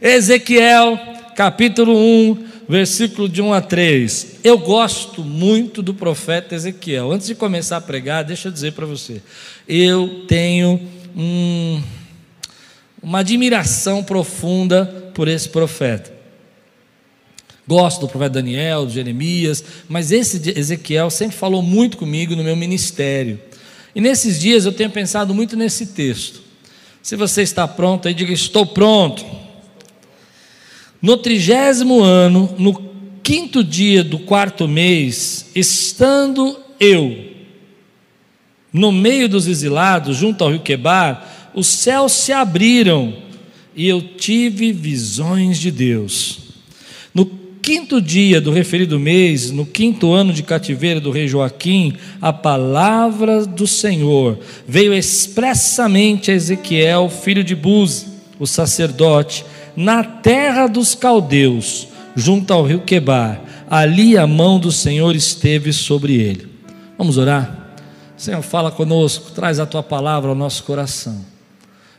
Ezequiel, 0.00 0.96
capítulo 1.34 1.92
1, 1.92 2.46
versículo 2.68 3.28
de 3.28 3.42
1 3.42 3.52
a 3.52 3.60
3. 3.60 4.36
Eu 4.44 4.56
gosto 4.56 5.24
muito 5.24 5.82
do 5.82 5.92
profeta 5.92 6.54
Ezequiel. 6.54 7.10
Antes 7.10 7.26
de 7.26 7.34
começar 7.34 7.78
a 7.78 7.80
pregar, 7.80 8.22
deixa 8.22 8.46
eu 8.46 8.52
dizer 8.52 8.74
para 8.74 8.86
você. 8.86 9.20
Eu 9.66 10.24
tenho 10.28 10.80
um, 11.16 11.82
uma 13.02 13.18
admiração 13.18 14.04
profunda 14.04 15.10
por 15.14 15.26
esse 15.26 15.48
profeta. 15.48 16.12
Gosto 17.66 18.02
do 18.02 18.08
profeta 18.08 18.34
Daniel, 18.34 18.86
de 18.86 18.94
Jeremias, 18.94 19.64
mas 19.88 20.12
esse 20.12 20.56
Ezequiel 20.56 21.10
sempre 21.10 21.36
falou 21.36 21.60
muito 21.60 21.96
comigo 21.96 22.36
no 22.36 22.44
meu 22.44 22.54
ministério. 22.54 23.40
E 23.96 24.00
nesses 24.00 24.38
dias 24.38 24.64
eu 24.64 24.72
tenho 24.72 24.90
pensado 24.90 25.34
muito 25.34 25.56
nesse 25.56 25.86
texto. 25.86 26.40
Se 27.02 27.16
você 27.16 27.42
está 27.42 27.66
pronto, 27.66 28.06
aí 28.06 28.14
diga: 28.14 28.32
Estou 28.32 28.64
pronto. 28.64 29.47
No 31.00 31.16
trigésimo 31.16 32.02
ano, 32.02 32.54
no 32.58 32.82
quinto 33.22 33.62
dia 33.62 34.02
do 34.02 34.18
quarto 34.18 34.66
mês, 34.66 35.50
estando 35.54 36.58
eu 36.80 37.28
no 38.72 38.92
meio 38.92 39.28
dos 39.28 39.46
exilados, 39.46 40.16
junto 40.16 40.44
ao 40.44 40.50
rio 40.50 40.60
Quebar, 40.60 41.50
os 41.54 41.66
céus 41.66 42.12
se 42.12 42.32
abriram 42.32 43.14
e 43.74 43.88
eu 43.88 44.00
tive 44.00 44.72
visões 44.72 45.58
de 45.58 45.70
Deus. 45.70 46.40
No 47.14 47.26
quinto 47.62 48.00
dia 48.00 48.40
do 48.40 48.50
referido 48.50 48.98
mês, 48.98 49.50
no 49.50 49.64
quinto 49.64 50.12
ano 50.12 50.32
de 50.32 50.42
cativeiro 50.42 51.00
do 51.00 51.10
rei 51.10 51.26
Joaquim, 51.26 51.94
a 52.20 52.32
palavra 52.32 53.46
do 53.46 53.66
Senhor 53.66 54.38
veio 54.66 54.92
expressamente 54.92 56.30
a 56.30 56.34
Ezequiel, 56.34 57.08
filho 57.08 57.44
de 57.44 57.54
Buzi, 57.54 58.06
o 58.38 58.46
sacerdote, 58.46 59.44
na 59.78 60.02
terra 60.02 60.66
dos 60.66 60.96
caldeus, 60.96 61.86
junto 62.16 62.52
ao 62.52 62.66
rio 62.66 62.80
Quebar. 62.80 63.40
Ali 63.70 64.18
a 64.18 64.26
mão 64.26 64.58
do 64.58 64.72
Senhor 64.72 65.14
esteve 65.14 65.72
sobre 65.72 66.14
ele. 66.14 66.48
Vamos 66.98 67.16
orar? 67.16 67.76
Senhor, 68.16 68.42
fala 68.42 68.72
conosco, 68.72 69.30
traz 69.30 69.60
a 69.60 69.66
tua 69.66 69.84
palavra 69.84 70.30
ao 70.30 70.34
nosso 70.34 70.64
coração. 70.64 71.24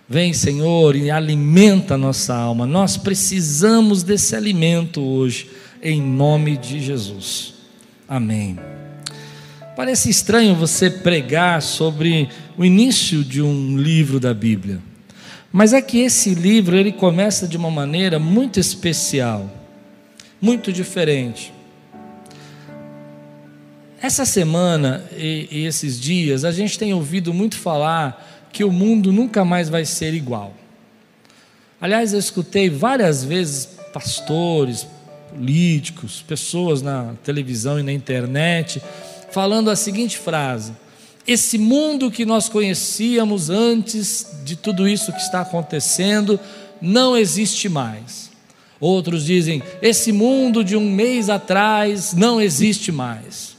Vem, 0.10 0.34
Senhor, 0.34 0.94
e 0.94 1.10
alimenta 1.10 1.94
a 1.94 1.98
nossa 1.98 2.36
alma. 2.36 2.66
Nós 2.66 2.98
precisamos 2.98 4.04
desse 4.04 4.36
alimento 4.36 5.00
hoje, 5.00 5.50
em 5.82 6.02
nome 6.02 6.58
de 6.58 6.82
Jesus. 6.82 7.54
Amém. 8.10 8.60
Parece 9.78 10.10
estranho 10.10 10.54
você 10.54 10.90
pregar 10.90 11.62
sobre 11.62 12.28
o 12.58 12.66
início 12.66 13.24
de 13.24 13.42
um 13.42 13.78
livro 13.78 14.20
da 14.20 14.34
Bíblia. 14.34 14.89
Mas 15.52 15.74
é 15.74 15.82
que 15.82 16.00
esse 16.00 16.34
livro 16.36 16.76
ele 16.76 16.92
começa 16.92 17.48
de 17.48 17.58
uma 17.58 17.72
maneira 17.72 18.20
muito 18.20 18.60
especial, 18.60 19.50
muito 20.40 20.72
diferente. 20.72 21.52
Essa 24.02 24.26
semana 24.26 25.04
e, 25.18 25.66
esses 25.66 26.00
dias 26.00 26.46
a 26.46 26.52
gente 26.52 26.78
tem 26.78 26.94
ouvido 26.94 27.34
muito 27.34 27.58
falar 27.58 28.48
que 28.52 28.64
o 28.64 28.72
mundo 28.72 29.12
nunca 29.12 29.44
mais 29.44 29.70
vai 29.70 29.86
ser 29.86 30.14
igual. 30.14 30.54
Aliás, 31.82 32.14
eu 32.14 32.20
escutei 32.20 32.70
várias 32.70 33.24
vezes 33.24 33.66
pastores, 33.92 34.88
políticos, 35.30 36.24
pessoas 36.28 36.82
na 36.82 37.14
televisão 37.24 37.80
e 37.80 37.84
na 37.84 37.92
internet 37.92 38.82
falando 39.32 39.70
a 39.70 39.76
seguinte 39.76 40.18
frase: 40.18 40.74
esse 41.28 41.58
mundo 41.58 42.10
que 42.10 42.26
nós 42.26 42.50
conhecíamos 42.50 43.50
antes 43.50 44.28
de 44.44 44.56
tudo 44.56 44.88
isso 44.88 45.12
que 45.12 45.22
está 45.22 45.42
acontecendo 45.42 46.40
não 46.82 47.16
existe 47.16 47.70
mais. 47.70 48.30
Outros 48.80 49.26
dizem: 49.26 49.62
esse 49.82 50.12
mundo 50.12 50.64
de 50.64 50.76
um 50.76 50.90
mês 50.90 51.30
atrás 51.30 52.14
não 52.14 52.40
existe 52.40 52.92
mais. 52.92 53.58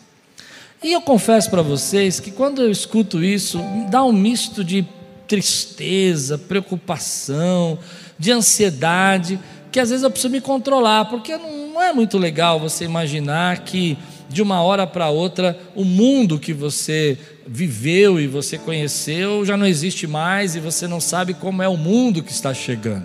E 0.82 0.92
eu 0.92 1.02
confesso 1.02 1.50
para 1.50 1.60
vocês 1.60 2.18
que 2.18 2.30
quando 2.30 2.62
eu 2.62 2.70
escuto 2.70 3.22
isso, 3.22 3.60
dá 3.90 4.02
um 4.02 4.12
misto 4.12 4.64
de 4.64 4.86
tristeza, 5.28 6.38
preocupação, 6.38 7.78
de 8.18 8.32
ansiedade, 8.32 9.38
que 9.70 9.78
às 9.78 9.90
vezes 9.90 10.02
eu 10.02 10.10
preciso 10.10 10.32
me 10.32 10.40
controlar, 10.40 11.04
porque 11.04 11.36
não 11.36 11.80
é 11.82 11.92
muito 11.92 12.16
legal 12.16 12.58
você 12.58 12.84
imaginar 12.84 13.58
que 13.60 13.96
de 14.30 14.40
uma 14.40 14.62
hora 14.62 14.86
para 14.86 15.10
outra 15.10 15.58
o 15.74 15.84
mundo 15.84 16.38
que 16.38 16.52
você 16.52 17.18
viveu 17.46 18.20
e 18.20 18.28
você 18.28 18.56
conheceu 18.56 19.44
já 19.44 19.56
não 19.56 19.66
existe 19.66 20.06
mais 20.06 20.54
e 20.54 20.60
você 20.60 20.86
não 20.86 21.00
sabe 21.00 21.34
como 21.34 21.62
é 21.62 21.68
o 21.68 21.76
mundo 21.76 22.22
que 22.22 22.30
está 22.30 22.54
chegando. 22.54 23.04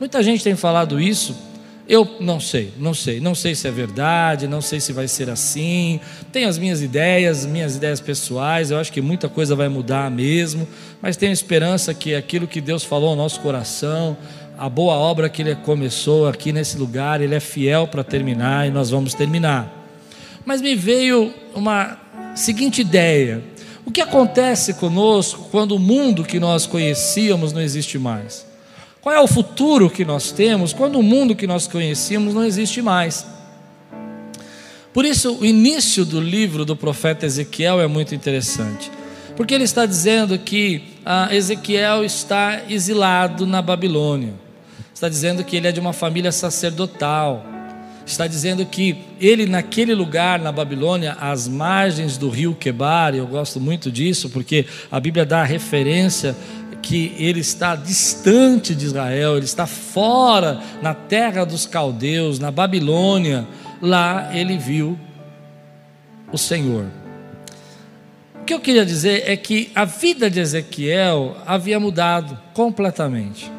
Muita 0.00 0.22
gente 0.22 0.42
tem 0.42 0.56
falado 0.56 1.00
isso. 1.00 1.36
Eu 1.88 2.16
não 2.18 2.40
sei, 2.40 2.72
não 2.78 2.92
sei, 2.92 3.20
não 3.20 3.32
sei 3.32 3.54
se 3.54 3.68
é 3.68 3.70
verdade, 3.70 4.48
não 4.48 4.60
sei 4.60 4.80
se 4.80 4.92
vai 4.92 5.06
ser 5.06 5.30
assim. 5.30 6.00
Tenho 6.32 6.48
as 6.48 6.58
minhas 6.58 6.82
ideias, 6.82 7.46
minhas 7.46 7.76
ideias 7.76 8.00
pessoais. 8.00 8.72
Eu 8.72 8.78
acho 8.78 8.92
que 8.92 9.00
muita 9.00 9.28
coisa 9.28 9.54
vai 9.54 9.68
mudar 9.68 10.10
mesmo, 10.10 10.66
mas 11.00 11.16
tenho 11.16 11.32
esperança 11.32 11.94
que 11.94 12.14
aquilo 12.14 12.48
que 12.48 12.60
Deus 12.60 12.82
falou 12.82 13.10
ao 13.10 13.16
nosso 13.16 13.38
coração, 13.40 14.16
a 14.58 14.68
boa 14.68 14.94
obra 14.94 15.28
que 15.28 15.42
Ele 15.42 15.54
começou 15.54 16.26
aqui 16.26 16.52
nesse 16.52 16.76
lugar, 16.76 17.20
Ele 17.20 17.36
é 17.36 17.40
fiel 17.40 17.86
para 17.86 18.02
terminar 18.02 18.66
e 18.66 18.70
nós 18.70 18.90
vamos 18.90 19.14
terminar. 19.14 19.85
Mas 20.46 20.62
me 20.62 20.76
veio 20.76 21.34
uma 21.52 21.98
seguinte 22.36 22.80
ideia: 22.80 23.42
o 23.84 23.90
que 23.90 24.00
acontece 24.00 24.74
conosco 24.74 25.48
quando 25.50 25.74
o 25.74 25.78
mundo 25.78 26.24
que 26.24 26.38
nós 26.38 26.66
conhecíamos 26.66 27.52
não 27.52 27.60
existe 27.60 27.98
mais? 27.98 28.46
Qual 29.00 29.14
é 29.14 29.20
o 29.20 29.26
futuro 29.26 29.90
que 29.90 30.04
nós 30.04 30.30
temos 30.30 30.72
quando 30.72 30.98
o 30.98 31.02
mundo 31.02 31.34
que 31.34 31.46
nós 31.46 31.66
conhecíamos 31.66 32.32
não 32.32 32.44
existe 32.44 32.80
mais? 32.80 33.26
Por 34.92 35.04
isso, 35.04 35.36
o 35.40 35.44
início 35.44 36.04
do 36.04 36.20
livro 36.20 36.64
do 36.64 36.74
profeta 36.74 37.26
Ezequiel 37.26 37.80
é 37.80 37.86
muito 37.86 38.14
interessante, 38.14 38.90
porque 39.36 39.52
ele 39.52 39.64
está 39.64 39.84
dizendo 39.84 40.38
que 40.38 40.82
ah, 41.04 41.28
Ezequiel 41.30 42.04
está 42.04 42.62
exilado 42.68 43.46
na 43.46 43.60
Babilônia, 43.60 44.32
está 44.94 45.08
dizendo 45.08 45.44
que 45.44 45.56
ele 45.56 45.68
é 45.68 45.72
de 45.72 45.80
uma 45.80 45.92
família 45.92 46.32
sacerdotal 46.32 47.55
está 48.06 48.28
dizendo 48.28 48.64
que 48.64 48.96
ele, 49.20 49.46
naquele 49.46 49.94
lugar, 49.94 50.38
na 50.38 50.52
Babilônia, 50.52 51.16
às 51.20 51.48
margens 51.48 52.16
do 52.16 52.30
rio 52.30 52.54
Quebar, 52.54 53.14
eu 53.14 53.26
gosto 53.26 53.60
muito 53.60 53.90
disso, 53.90 54.30
porque 54.30 54.64
a 54.90 55.00
Bíblia 55.00 55.26
dá 55.26 55.40
a 55.40 55.44
referência 55.44 56.36
que 56.80 57.16
ele 57.18 57.40
está 57.40 57.74
distante 57.74 58.76
de 58.76 58.86
Israel, 58.86 59.36
ele 59.36 59.44
está 59.44 59.66
fora, 59.66 60.60
na 60.80 60.94
terra 60.94 61.44
dos 61.44 61.66
caldeus, 61.66 62.38
na 62.38 62.52
Babilônia, 62.52 63.44
lá 63.82 64.30
ele 64.32 64.56
viu 64.56 64.96
o 66.32 66.38
Senhor. 66.38 66.86
O 68.40 68.44
que 68.44 68.54
eu 68.54 68.60
queria 68.60 68.86
dizer 68.86 69.24
é 69.26 69.36
que 69.36 69.72
a 69.74 69.84
vida 69.84 70.30
de 70.30 70.38
Ezequiel 70.38 71.36
havia 71.44 71.80
mudado 71.80 72.38
completamente. 72.54 73.50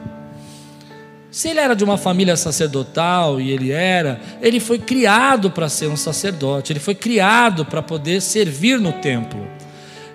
Se 1.38 1.50
ele 1.50 1.60
era 1.60 1.76
de 1.76 1.84
uma 1.84 2.00
família 2.00 2.36
sacerdotal, 2.36 3.40
e 3.40 3.52
ele 3.52 3.70
era, 3.72 4.20
ele 4.42 4.60
foi 4.60 4.80
criado 4.80 5.52
para 5.52 5.70
ser 5.70 5.86
um 5.86 5.96
sacerdote, 5.96 6.74
ele 6.74 6.80
foi 6.80 6.96
criado 6.96 7.64
para 7.64 7.80
poder 7.80 8.24
servir 8.24 8.80
no 8.80 8.92
templo. 8.92 9.46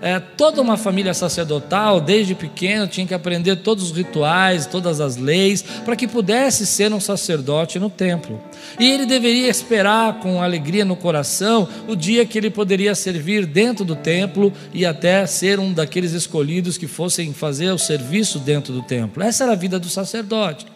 É, 0.01 0.19
toda 0.19 0.61
uma 0.61 0.77
família 0.77 1.15
sacerdotal, 1.15 2.01
desde 2.01 2.35
pequeno, 2.35 2.89
tinha 2.89 3.07
que 3.07 3.15
aprender 3.15 3.55
todos 3.55 3.93
os 3.93 3.97
rituais, 3.97 4.67
todas 4.67 5.01
as 5.01 5.17
leis, 5.17 5.63
para 5.85 5.95
que 5.95 6.09
pudesse 6.09 6.67
ser 6.67 6.93
um 6.93 6.99
sacerdote 6.99 7.79
no 7.79 7.89
templo. 7.89 8.43
E 8.77 8.91
ele 8.91 9.07
deveria 9.07 9.49
esperar 9.49 10.19
com 10.19 10.43
alegria 10.43 10.85
no 10.85 10.97
coração 10.97 11.69
o 11.87 11.95
dia 11.95 12.27
que 12.27 12.37
ele 12.37 12.51
poderia 12.51 12.97
servir 12.97 13.47
dentro 13.47 13.85
do 13.85 13.95
templo 13.95 14.53
e 14.75 14.85
até 14.85 15.25
ser 15.25 15.61
um 15.61 15.73
daqueles 15.73 16.15
escolhidos 16.15 16.77
que 16.77 16.89
fossem 16.89 17.33
fazer 17.33 17.71
o 17.71 17.79
serviço 17.79 18.41
dentro 18.41 18.73
do 18.73 18.83
templo. 18.83 19.23
Essa 19.23 19.45
era 19.45 19.53
a 19.53 19.57
vida 19.57 19.79
do 19.79 19.89
sacerdote. 19.89 20.72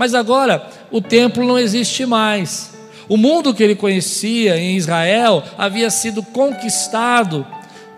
Mas 0.00 0.14
agora 0.14 0.66
o 0.90 1.02
templo 1.02 1.46
não 1.46 1.58
existe 1.58 2.06
mais. 2.06 2.72
O 3.06 3.18
mundo 3.18 3.52
que 3.52 3.62
ele 3.62 3.74
conhecia 3.74 4.56
em 4.56 4.74
Israel 4.74 5.44
havia 5.58 5.90
sido 5.90 6.22
conquistado 6.22 7.46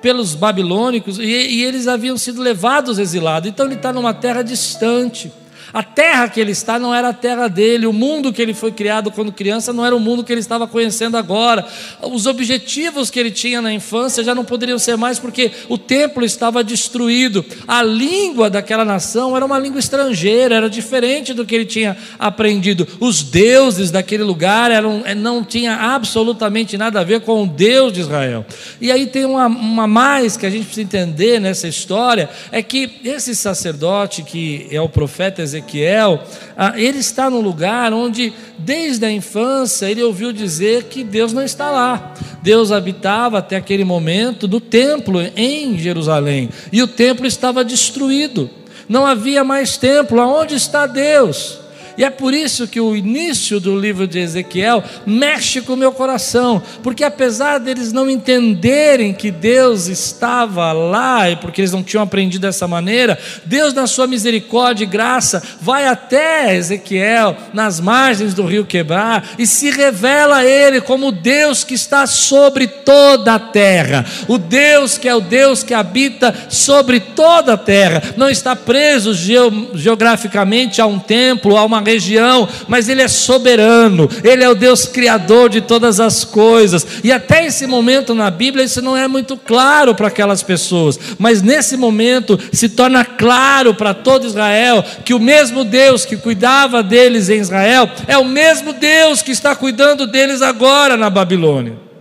pelos 0.01 0.35
babilônicos 0.35 1.21
e, 1.21 1.23
e 1.23 1.63
eles 1.63 1.87
haviam 1.87 2.19
sido 2.19 2.43
levados 2.43 2.99
exilados. 2.99 3.49
Então 3.49 3.67
ele 3.67 3.77
está 3.77 3.93
numa 3.93 4.13
terra 4.13 4.43
distante. 4.43 5.33
A 5.73 5.83
terra 5.83 6.29
que 6.29 6.41
ele 6.41 6.53
está 6.53 6.79
não 6.79 6.95
era 6.95 7.09
a 7.09 7.13
terra 7.13 7.49
dele, 7.49 7.87
o 7.87 7.93
mundo 7.93 8.33
que 8.33 8.43
ele 8.43 8.53
foi 8.53 8.73
criado 8.73 9.11
quando 9.11 9.33
criança 9.33 9.73
não 9.73 9.85
era 9.85 9.97
o 9.97 10.01
mundo 10.01 10.23
que 10.23 10.33
ele 10.33 10.41
estava 10.41 10.67
conhecendo 10.67 11.17
agora. 11.17 11.67
Os 12.03 12.27
objetivos 12.27 13.11
que 13.11 13.19
ele 13.19 13.31
tinha 13.31 13.63
na 13.63 13.73
infância 13.73 14.23
já 14.23 14.35
não 14.35 14.45
poderiam 14.45 14.79
ser 14.79 14.97
mais 14.97 15.19
porque 15.19 15.51
o 15.69 15.79
templo 15.79 16.25
estava 16.25 16.63
destruído. 16.63 17.45
A 17.67 17.83
língua 17.83 18.51
daquela 18.51 18.85
nação 18.85 19.37
era 19.37 19.45
uma 19.45 19.59
língua 19.59 19.79
estrangeira, 19.79 20.57
era 20.57 20.69
diferente 20.69 21.33
do 21.33 21.47
que 21.47 21.55
ele 21.55 21.65
tinha 21.65 21.97
aprendido. 22.19 22.87
Os 23.01 23.23
deuses 23.23 23.91
daquele 23.91 24.23
lugar 24.23 24.71
eram, 24.71 25.03
eh, 25.05 25.15
não 25.15 25.43
tinha 25.43 25.75
absolutamente 25.75 26.77
nada 26.77 27.01
a 27.01 27.05
ver 27.05 27.21
com 27.21 27.45
o 27.45 27.47
Deus 27.47 27.93
de 27.93 28.01
Israel. 28.01 28.45
E 28.81 28.93
aí 28.93 29.07
tem 29.07 29.25
uma, 29.25 29.47
uma 29.47 29.87
mais 29.87 30.37
que 30.37 30.47
a 30.47 30.51
gente 30.51 30.65
precisa 30.65 30.83
entender 30.83 31.41
nessa 31.41 31.67
história: 31.67 32.29
é 32.51 32.63
que 32.63 33.01
esse 33.05 33.35
sacerdote 33.35 34.23
que 34.23 34.67
é 34.71 34.81
o 34.81 34.89
profeta 34.89 35.43
Ezequiel, 35.43 35.62
Ezequiel, 35.63 36.23
ah, 36.57 36.75
ele 36.77 36.99
está 36.99 37.31
num 37.31 37.41
lugar 37.41 37.93
onde, 37.93 38.33
desde 38.59 39.05
a 39.07 39.11
infância, 39.11 39.87
ele 39.87 40.03
ouviu 40.03 40.33
dizer 40.33 40.85
que 40.85 41.03
Deus 41.03 41.33
não 41.33 41.43
está 41.43 41.71
lá. 41.71 42.15
Deus 42.43 42.73
habitava 42.73 43.39
até 43.39 43.57
aquele 43.57 43.85
momento 43.85 44.49
no 44.49 44.61
templo 44.61 45.21
em 45.37 45.79
Jerusalém, 45.79 46.51
e 46.73 46.83
o 46.83 46.87
templo 46.87 47.27
estava 47.27 47.65
destruído. 47.65 48.51
Não 48.89 49.07
havia 49.07 49.45
mais 49.45 49.77
templo. 49.77 50.21
Aonde 50.21 50.55
está 50.55 50.87
Deus? 50.87 51.62
E 51.97 52.05
é 52.05 52.11
por 52.11 52.33
isso 52.33 52.67
que 52.67 52.81
o 52.81 52.97
início 52.97 53.61
do 53.61 53.79
livro 53.79 54.07
de 54.07 54.19
Ezequiel 54.19 54.83
mexe 55.07 55.61
com 55.61 55.75
o 55.75 55.77
meu 55.77 55.93
coração, 55.93 56.63
porque 56.83 57.05
apesar 57.05 57.59
deles 57.59 57.93
não 57.93 58.09
entenderem 58.09 59.13
que 59.13 59.31
Deus 59.31 59.87
estava 59.87 60.73
lá, 60.73 61.29
e 61.31 61.37
porque 61.37 61.61
eles 61.61 61.73
não 61.73 61.83
tinham 61.83 62.03
aprendido 62.03 62.43
dessa 62.43 62.67
maneira, 62.67 63.19
Deus, 63.45 63.75
na 63.75 63.87
sua 63.87 64.07
misericórdia 64.07 64.85
e 64.85 64.87
graça, 64.87 65.43
vai 65.61 65.87
até 65.87 66.57
Ezequiel, 66.57 67.37
nas 67.53 67.81
margens 67.81 68.35
do 68.35 68.47
rio 68.47 68.65
Quebrar, 68.65 69.35
e 69.39 69.47
se 69.47 69.71
revela 69.71 70.39
a 70.39 70.45
ele 70.47 70.81
como 70.81 71.13
Deus 71.13 71.65
que 71.65 71.75
está 71.75 72.07
sobre 72.07 72.67
toda 72.67 73.35
a 73.35 73.39
terra, 73.39 74.05
o 74.29 74.39
Deus 74.39 74.97
que 74.97 75.09
é 75.09 75.15
o 75.15 75.21
Deus 75.21 75.63
que 75.63 75.75
habita 75.75 76.35
sobre 76.49 77.01
toda 77.01 77.55
a 77.55 77.59
terra, 77.59 78.03
não 78.17 78.31
está 78.31 78.57
preso 78.57 79.13
geograficamente 79.15 80.81
a 80.81 80.87
um 80.87 80.99
templo, 80.99 81.57
a 81.57 81.65
uma 81.65 81.82
região, 81.83 82.49
mas 82.69 82.89
Ele 82.89 83.03
é 83.03 83.09
soberano, 83.09 84.09
Ele 84.23 84.43
é 84.43 84.49
o 84.49 84.55
Deus 84.55 84.87
criador 84.87 85.49
de 85.49 85.61
todas 85.61 86.01
as 86.01 86.25
coisas. 86.25 86.87
E 87.03 87.13
até 87.13 87.47
esse 87.47 87.67
momento 87.67 88.15
na 88.15 88.31
Bíblia 88.31 88.65
isso 88.65 88.81
não 88.83 88.97
é 88.97 89.07
muito 89.09 89.37
claro 89.37 89.95
para 89.95 90.09
aquelas 90.09 90.43
pessoas, 90.43 90.99
mas 91.19 91.43
nesse 91.43 91.77
momento 91.77 92.39
se 92.53 92.69
torna 92.69 93.05
claro 93.05 93.75
para 93.75 93.95
todo 93.95 94.27
Israel 94.27 94.85
que 95.05 95.15
o 95.15 95.21
mesmo 95.21 95.65
Deus 95.65 96.05
que 96.05 96.17
cuidava 96.17 96.83
deles 96.83 97.29
em 97.29 97.39
Israel 97.39 97.89
é 98.07 98.17
o 98.17 98.25
mesmo 98.25 98.73
Deus 98.73 99.23
que 99.23 99.31
está 99.31 99.55
cuidando 99.55 100.07
deles 100.07 100.43
agora 100.43 100.97
na 100.97 101.11
Babilônia. 101.11 101.92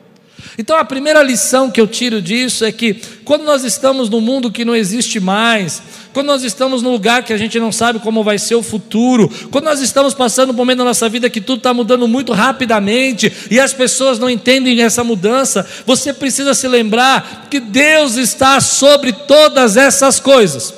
Então 0.58 0.78
a 0.78 0.86
primeira 0.86 1.24
lição 1.24 1.70
que 1.70 1.80
eu 1.80 1.88
tiro 1.88 2.22
disso 2.22 2.66
é 2.66 2.72
que 2.72 2.96
quando 3.24 3.44
nós 3.44 3.64
estamos 3.64 4.10
num 4.10 4.22
mundo 4.22 4.52
que 4.52 4.66
não 4.66 4.76
existe 4.76 5.20
mais, 5.20 5.82
quando 6.14 6.28
nós 6.28 6.44
estamos 6.44 6.82
num 6.82 6.92
lugar 6.92 7.24
que 7.24 7.32
a 7.32 7.38
gente 7.38 7.60
não 7.60 7.72
sabe 7.72 8.00
como 8.00 8.24
vai 8.24 8.38
ser 8.38 8.56
o 8.56 8.64
futuro, 8.64 9.32
quando 9.50 9.66
nós 9.66 9.82
estamos 9.82 10.14
passando 10.14 10.52
um 10.52 10.54
momento 10.54 10.80
na 10.80 10.86
nossa 10.86 11.08
vida 11.08 11.30
que 11.30 11.40
tudo 11.40 11.60
está 11.60 11.74
mudando 11.74 12.08
muito 12.08 12.34
rapidamente 12.34 13.32
e 13.50 13.60
as 13.60 13.74
pessoas 13.74 14.20
não 14.20 14.30
entendem 14.30 14.82
essa 14.82 15.04
mudança, 15.04 15.66
você 15.86 16.14
precisa 16.14 16.54
se 16.54 16.68
lembrar 16.68 17.48
que 17.50 17.60
Deus 17.60 18.18
está 18.18 18.60
sobre 18.60 19.14
todas 19.14 19.78
essas 19.78 20.20
coisas, 20.20 20.74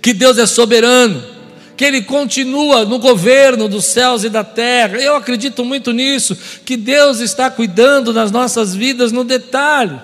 que 0.00 0.12
Deus 0.12 0.38
é 0.38 0.46
soberano 0.46 1.35
que 1.76 1.84
Ele 1.84 2.02
continua 2.02 2.84
no 2.84 2.98
governo 2.98 3.68
dos 3.68 3.84
céus 3.84 4.24
e 4.24 4.28
da 4.28 4.42
terra. 4.42 4.98
Eu 4.98 5.16
acredito 5.16 5.64
muito 5.64 5.92
nisso, 5.92 6.36
que 6.64 6.76
Deus 6.76 7.20
está 7.20 7.50
cuidando 7.50 8.12
das 8.12 8.30
nossas 8.30 8.74
vidas 8.74 9.12
no 9.12 9.24
detalhe. 9.24 10.00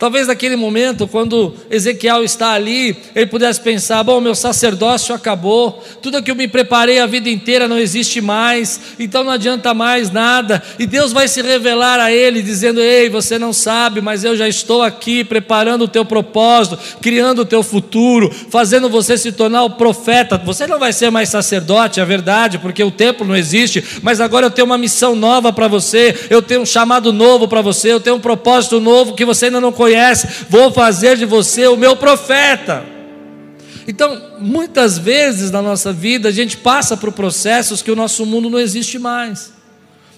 Talvez 0.00 0.28
naquele 0.28 0.56
momento, 0.56 1.06
quando 1.06 1.52
Ezequiel 1.70 2.24
está 2.24 2.52
ali, 2.52 2.96
ele 3.14 3.26
pudesse 3.26 3.60
pensar: 3.60 4.02
bom, 4.02 4.18
meu 4.18 4.34
sacerdócio 4.34 5.14
acabou, 5.14 5.84
tudo 6.00 6.22
que 6.22 6.30
eu 6.30 6.34
me 6.34 6.48
preparei 6.48 6.98
a 6.98 7.04
vida 7.04 7.28
inteira 7.28 7.68
não 7.68 7.78
existe 7.78 8.18
mais, 8.18 8.80
então 8.98 9.22
não 9.22 9.30
adianta 9.30 9.74
mais 9.74 10.10
nada. 10.10 10.62
E 10.78 10.86
Deus 10.86 11.12
vai 11.12 11.28
se 11.28 11.42
revelar 11.42 12.00
a 12.00 12.10
ele, 12.10 12.40
dizendo: 12.40 12.80
ei, 12.80 13.10
você 13.10 13.38
não 13.38 13.52
sabe, 13.52 14.00
mas 14.00 14.24
eu 14.24 14.34
já 14.34 14.48
estou 14.48 14.80
aqui 14.80 15.22
preparando 15.22 15.84
o 15.84 15.88
teu 15.88 16.02
propósito, 16.02 16.78
criando 17.02 17.42
o 17.42 17.44
teu 17.44 17.62
futuro, 17.62 18.34
fazendo 18.48 18.88
você 18.88 19.18
se 19.18 19.30
tornar 19.32 19.64
o 19.64 19.70
profeta. 19.72 20.38
Você 20.38 20.66
não 20.66 20.78
vai 20.78 20.94
ser 20.94 21.10
mais 21.10 21.28
sacerdote, 21.28 22.00
é 22.00 22.04
verdade, 22.06 22.56
porque 22.56 22.82
o 22.82 22.90
templo 22.90 23.26
não 23.26 23.36
existe, 23.36 23.84
mas 24.00 24.18
agora 24.18 24.46
eu 24.46 24.50
tenho 24.50 24.64
uma 24.64 24.78
missão 24.78 25.14
nova 25.14 25.52
para 25.52 25.68
você, 25.68 26.18
eu 26.30 26.40
tenho 26.40 26.62
um 26.62 26.66
chamado 26.66 27.12
novo 27.12 27.46
para 27.46 27.60
você, 27.60 27.92
eu 27.92 28.00
tenho 28.00 28.16
um 28.16 28.20
propósito 28.20 28.80
novo 28.80 29.12
que 29.12 29.26
você 29.26 29.44
ainda 29.44 29.60
não 29.60 29.70
conhece 29.70 29.89
conhece, 29.90 30.46
vou 30.48 30.72
fazer 30.72 31.16
de 31.16 31.24
você 31.24 31.66
o 31.66 31.76
meu 31.76 31.96
profeta. 31.96 32.84
Então, 33.88 34.20
muitas 34.38 34.96
vezes 34.96 35.50
na 35.50 35.60
nossa 35.60 35.92
vida, 35.92 36.28
a 36.28 36.32
gente 36.32 36.56
passa 36.56 36.96
por 36.96 37.12
processos 37.12 37.82
que 37.82 37.90
o 37.90 37.96
nosso 37.96 38.24
mundo 38.24 38.48
não 38.48 38.58
existe 38.58 38.98
mais. 38.98 39.52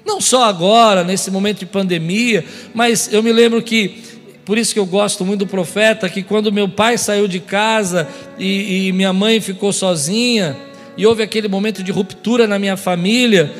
Não 0.05 0.21
só 0.21 0.45
agora, 0.45 1.03
nesse 1.05 1.31
momento 1.31 1.61
de 1.61 1.67
pandemia, 1.67 2.45
mas 2.75 3.11
eu 3.13 3.23
me 3.23 3.33
lembro 3.33 3.63
que, 3.63 4.03
por 4.45 4.59
isso 4.59 4.75
que 4.75 4.79
eu 4.79 4.87
gosto 4.87 5.25
muito 5.25 5.41
do 5.41 5.47
profeta, 5.47 6.09
que 6.09 6.23
quando 6.23 6.53
meu 6.53 6.69
pai 6.69 6.99
saiu 6.99 7.27
de 7.27 7.41
casa 7.41 8.07
e, 8.39 8.89
e 8.89 8.93
minha 8.93 9.13
mãe 9.13 9.41
ficou 9.41 9.73
sozinha, 9.73 10.57
e 10.97 11.07
houve 11.07 11.23
aquele 11.23 11.49
momento 11.49 11.83
de 11.83 11.91
ruptura 11.91 12.47
na 12.47 12.59
minha 12.59 12.77
família, 12.77 13.51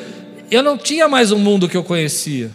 eu 0.51 0.61
não 0.61 0.77
tinha 0.77 1.07
mais 1.07 1.31
o 1.31 1.39
mundo 1.39 1.67
que 1.67 1.75
eu 1.75 1.83
conhecia. 1.83 2.51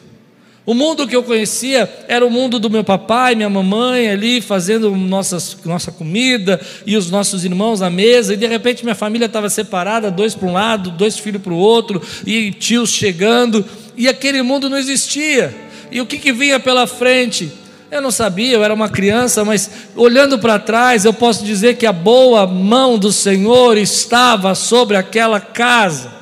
O 0.68 0.74
mundo 0.74 1.08
que 1.08 1.16
eu 1.16 1.22
conhecia 1.22 1.90
era 2.08 2.26
o 2.26 2.30
mundo 2.30 2.58
do 2.58 2.68
meu 2.68 2.84
papai, 2.84 3.34
minha 3.34 3.48
mamãe 3.48 4.10
ali 4.10 4.42
fazendo 4.42 4.94
nossas, 4.94 5.56
nossa 5.64 5.90
comida 5.90 6.60
e 6.84 6.94
os 6.94 7.10
nossos 7.10 7.42
irmãos 7.42 7.80
à 7.80 7.88
mesa, 7.88 8.34
e 8.34 8.36
de 8.36 8.46
repente 8.46 8.84
minha 8.84 8.94
família 8.94 9.24
estava 9.24 9.48
separada, 9.48 10.10
dois 10.10 10.34
para 10.34 10.46
um 10.46 10.52
lado, 10.52 10.90
dois 10.90 11.18
filhos 11.18 11.40
para 11.40 11.54
o 11.54 11.56
outro, 11.56 12.02
e 12.26 12.50
tios 12.50 12.90
chegando, 12.90 13.64
e 13.96 14.08
aquele 14.08 14.42
mundo 14.42 14.68
não 14.68 14.76
existia. 14.76 15.56
E 15.90 16.02
o 16.02 16.06
que, 16.06 16.18
que 16.18 16.34
vinha 16.34 16.60
pela 16.60 16.86
frente? 16.86 17.50
Eu 17.90 18.02
não 18.02 18.10
sabia, 18.10 18.52
eu 18.52 18.62
era 18.62 18.74
uma 18.74 18.90
criança, 18.90 19.46
mas 19.46 19.70
olhando 19.96 20.38
para 20.38 20.58
trás, 20.58 21.06
eu 21.06 21.14
posso 21.14 21.46
dizer 21.46 21.78
que 21.78 21.86
a 21.86 21.94
boa 21.94 22.46
mão 22.46 22.98
do 22.98 23.10
Senhor 23.10 23.78
estava 23.78 24.54
sobre 24.54 24.98
aquela 24.98 25.40
casa. 25.40 26.12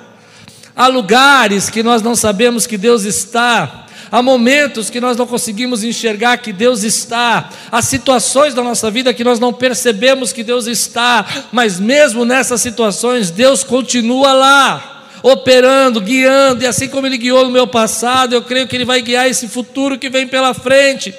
Há 0.77 0.87
lugares 0.87 1.69
que 1.69 1.83
nós 1.83 2.01
não 2.01 2.15
sabemos 2.15 2.65
que 2.65 2.79
Deus 2.79 3.03
está, 3.03 3.86
Há 4.11 4.23
momentos 4.23 4.89
que 4.89 5.01
nós 5.01 5.17
não 5.17 5.27
conseguimos 5.27 5.83
enxergar 5.83 6.39
que 6.39 6.53
Deus 6.53 6.83
está, 6.83 7.51
há 7.71 7.83
situações 7.83 8.55
da 8.55 8.63
nossa 8.63 8.91
vida 8.91 9.13
que 9.13 9.25
nós 9.25 9.41
não 9.41 9.53
percebemos 9.53 10.33
que 10.33 10.45
Deus 10.45 10.67
está, 10.67 11.27
mas 11.51 11.81
mesmo 11.81 12.25
nessas 12.25 12.61
situações, 12.61 13.31
Deus 13.31 13.65
continua 13.65 14.33
lá 14.33 14.93
operando, 15.23 16.01
guiando, 16.01 16.63
e 16.63 16.67
assim 16.67 16.89
como 16.89 17.07
Ele 17.07 17.19
guiou 17.19 17.45
no 17.45 17.51
meu 17.51 17.67
passado, 17.67 18.33
eu 18.33 18.43
creio 18.43 18.69
que 18.69 18.77
Ele 18.77 18.85
vai 18.85 19.03
guiar 19.03 19.29
esse 19.29 19.49
futuro 19.49 19.99
que 19.99 20.09
vem 20.09 20.29
pela 20.29 20.55
frente. 20.55 21.13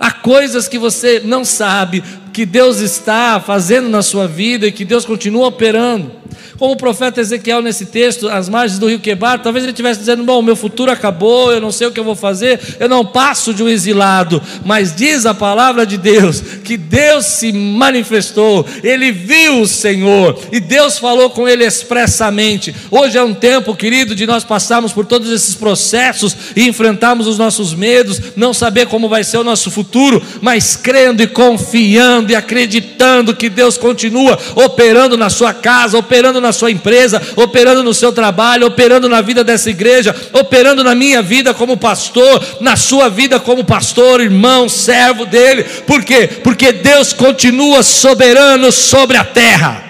Há 0.00 0.10
coisas 0.10 0.66
que 0.66 0.78
você 0.78 1.20
não 1.22 1.44
sabe 1.44 2.02
que 2.32 2.44
Deus 2.44 2.78
está 2.80 3.38
fazendo 3.38 3.88
na 3.88 4.02
sua 4.02 4.26
vida 4.26 4.66
e 4.66 4.72
que 4.72 4.84
Deus 4.84 5.04
continua 5.04 5.46
operando. 5.46 6.10
Como 6.58 6.72
o 6.72 6.76
profeta 6.76 7.20
Ezequiel 7.20 7.62
nesse 7.62 7.86
texto, 7.86 8.28
às 8.28 8.48
margens 8.48 8.78
do 8.78 8.88
rio 8.88 9.00
Quebar, 9.00 9.42
talvez 9.42 9.64
ele 9.64 9.72
estivesse 9.72 10.00
dizendo: 10.00 10.24
Bom, 10.24 10.42
meu 10.42 10.56
futuro 10.56 10.90
acabou, 10.90 11.52
eu 11.52 11.60
não 11.60 11.70
sei 11.70 11.86
o 11.86 11.92
que 11.92 12.00
eu 12.00 12.04
vou 12.04 12.16
fazer, 12.16 12.60
eu 12.78 12.88
não 12.88 13.04
passo 13.04 13.52
de 13.52 13.62
um 13.62 13.68
exilado. 13.68 14.42
Mas 14.64 14.94
diz 14.94 15.26
a 15.26 15.34
palavra 15.34 15.86
de 15.86 15.96
Deus 15.96 16.40
que 16.40 16.76
Deus 16.76 17.26
se 17.26 17.52
manifestou, 17.52 18.66
ele 18.82 19.12
viu 19.12 19.60
o 19.60 19.66
Senhor 19.66 20.38
e 20.52 20.60
Deus 20.60 20.98
falou 20.98 21.30
com 21.30 21.48
ele 21.48 21.64
expressamente. 21.64 22.74
Hoje 22.90 23.18
é 23.18 23.22
um 23.22 23.34
tempo, 23.34 23.74
querido, 23.74 24.14
de 24.14 24.26
nós 24.26 24.44
passarmos 24.44 24.92
por 24.92 25.04
todos 25.04 25.30
esses 25.30 25.54
processos 25.54 26.36
e 26.56 26.66
enfrentarmos 26.66 27.26
os 27.26 27.38
nossos 27.38 27.74
medos, 27.74 28.20
não 28.36 28.54
saber 28.54 28.86
como 28.86 29.08
vai 29.08 29.24
ser 29.24 29.38
o 29.38 29.44
nosso 29.44 29.70
futuro, 29.70 30.22
mas 30.40 30.76
crendo 30.76 31.22
e 31.22 31.26
confiando 31.26 32.32
e 32.32 32.36
acreditando 32.36 33.34
que 33.34 33.48
Deus 33.48 33.76
continua 33.76 34.38
operando 34.54 35.16
na 35.16 35.30
sua 35.30 35.52
casa, 35.52 35.98
operando 36.24 36.40
na 36.40 36.52
sua 36.52 36.70
empresa, 36.70 37.20
operando 37.36 37.82
no 37.82 37.92
seu 37.92 38.10
trabalho, 38.10 38.66
operando 38.66 39.10
na 39.10 39.20
vida 39.20 39.44
dessa 39.44 39.68
igreja, 39.68 40.16
operando 40.32 40.82
na 40.82 40.94
minha 40.94 41.20
vida 41.20 41.52
como 41.52 41.76
pastor, 41.76 42.42
na 42.62 42.76
sua 42.76 43.10
vida 43.10 43.38
como 43.38 43.62
pastor, 43.62 44.22
irmão, 44.22 44.66
servo 44.66 45.26
dele. 45.26 45.64
Por 45.86 46.02
quê? 46.02 46.26
Porque 46.26 46.72
Deus 46.72 47.12
continua 47.12 47.82
soberano 47.82 48.72
sobre 48.72 49.18
a 49.18 49.24
terra. 49.24 49.84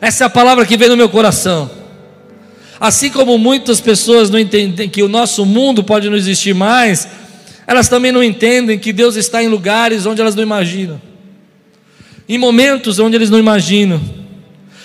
Essa 0.00 0.22
é 0.22 0.26
a 0.26 0.30
palavra 0.30 0.64
que 0.64 0.76
vem 0.76 0.90
no 0.90 0.96
meu 0.96 1.08
coração. 1.08 1.68
Assim 2.78 3.10
como 3.10 3.36
muitas 3.36 3.80
pessoas 3.80 4.30
não 4.30 4.38
entendem 4.38 4.88
que 4.88 5.02
o 5.02 5.08
nosso 5.08 5.44
mundo 5.44 5.82
pode 5.82 6.08
não 6.08 6.16
existir 6.16 6.54
mais, 6.54 7.08
elas 7.66 7.88
também 7.88 8.12
não 8.12 8.22
entendem 8.22 8.78
que 8.78 8.92
Deus 8.92 9.16
está 9.16 9.42
em 9.42 9.48
lugares 9.48 10.06
onde 10.06 10.20
elas 10.20 10.36
não 10.36 10.42
imaginam, 10.44 11.00
em 12.28 12.38
momentos 12.38 13.00
onde 13.00 13.16
eles 13.16 13.30
não 13.30 13.40
imaginam. 13.40 14.25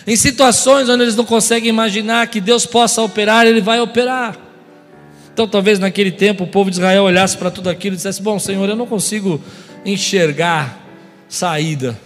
Em 0.05 0.15
situações 0.15 0.89
onde 0.89 1.03
eles 1.03 1.15
não 1.15 1.25
conseguem 1.25 1.69
imaginar 1.69 2.27
que 2.27 2.41
Deus 2.41 2.65
possa 2.65 3.01
operar, 3.01 3.45
Ele 3.45 3.61
vai 3.61 3.79
operar. 3.79 4.37
Então, 5.33 5.47
talvez 5.47 5.79
naquele 5.79 6.11
tempo 6.11 6.43
o 6.43 6.47
povo 6.47 6.69
de 6.69 6.77
Israel 6.77 7.03
olhasse 7.03 7.37
para 7.37 7.51
tudo 7.51 7.69
aquilo 7.69 7.93
e 7.93 7.97
dissesse: 7.97 8.21
Bom, 8.21 8.37
Senhor, 8.39 8.67
eu 8.67 8.75
não 8.75 8.87
consigo 8.87 9.41
enxergar 9.85 10.79
saída, 11.29 11.97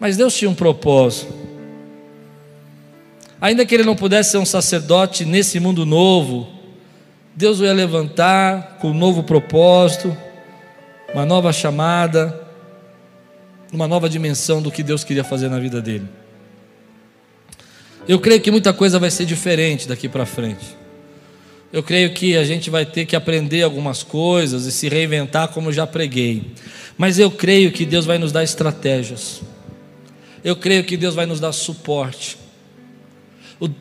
mas 0.00 0.16
Deus 0.16 0.34
tinha 0.34 0.50
um 0.50 0.54
propósito. 0.54 1.32
Ainda 3.40 3.66
que 3.66 3.74
ele 3.74 3.84
não 3.84 3.94
pudesse 3.94 4.30
ser 4.32 4.38
um 4.38 4.46
sacerdote 4.46 5.24
nesse 5.24 5.60
mundo 5.60 5.84
novo, 5.84 6.48
Deus 7.34 7.60
o 7.60 7.64
ia 7.64 7.72
levantar 7.72 8.78
com 8.80 8.90
um 8.90 8.94
novo 8.94 9.22
propósito, 9.22 10.16
uma 11.12 11.26
nova 11.26 11.52
chamada, 11.52 12.40
uma 13.72 13.86
nova 13.86 14.08
dimensão 14.08 14.62
do 14.62 14.72
que 14.72 14.82
Deus 14.82 15.04
queria 15.04 15.22
fazer 15.22 15.50
na 15.50 15.58
vida 15.58 15.82
dele. 15.82 16.08
Eu 18.08 18.20
creio 18.20 18.40
que 18.40 18.50
muita 18.50 18.72
coisa 18.72 18.98
vai 18.98 19.10
ser 19.10 19.24
diferente 19.24 19.88
daqui 19.88 20.08
para 20.08 20.24
frente. 20.24 20.76
Eu 21.72 21.82
creio 21.82 22.12
que 22.12 22.36
a 22.36 22.44
gente 22.44 22.70
vai 22.70 22.86
ter 22.86 23.04
que 23.04 23.16
aprender 23.16 23.62
algumas 23.62 24.02
coisas 24.02 24.64
e 24.66 24.72
se 24.72 24.88
reinventar, 24.88 25.48
como 25.48 25.72
já 25.72 25.86
preguei. 25.86 26.52
Mas 26.96 27.18
eu 27.18 27.30
creio 27.30 27.72
que 27.72 27.84
Deus 27.84 28.06
vai 28.06 28.16
nos 28.16 28.30
dar 28.30 28.44
estratégias. 28.44 29.42
Eu 30.44 30.54
creio 30.54 30.84
que 30.84 30.96
Deus 30.96 31.14
vai 31.14 31.26
nos 31.26 31.40
dar 31.40 31.52
suporte. 31.52 32.38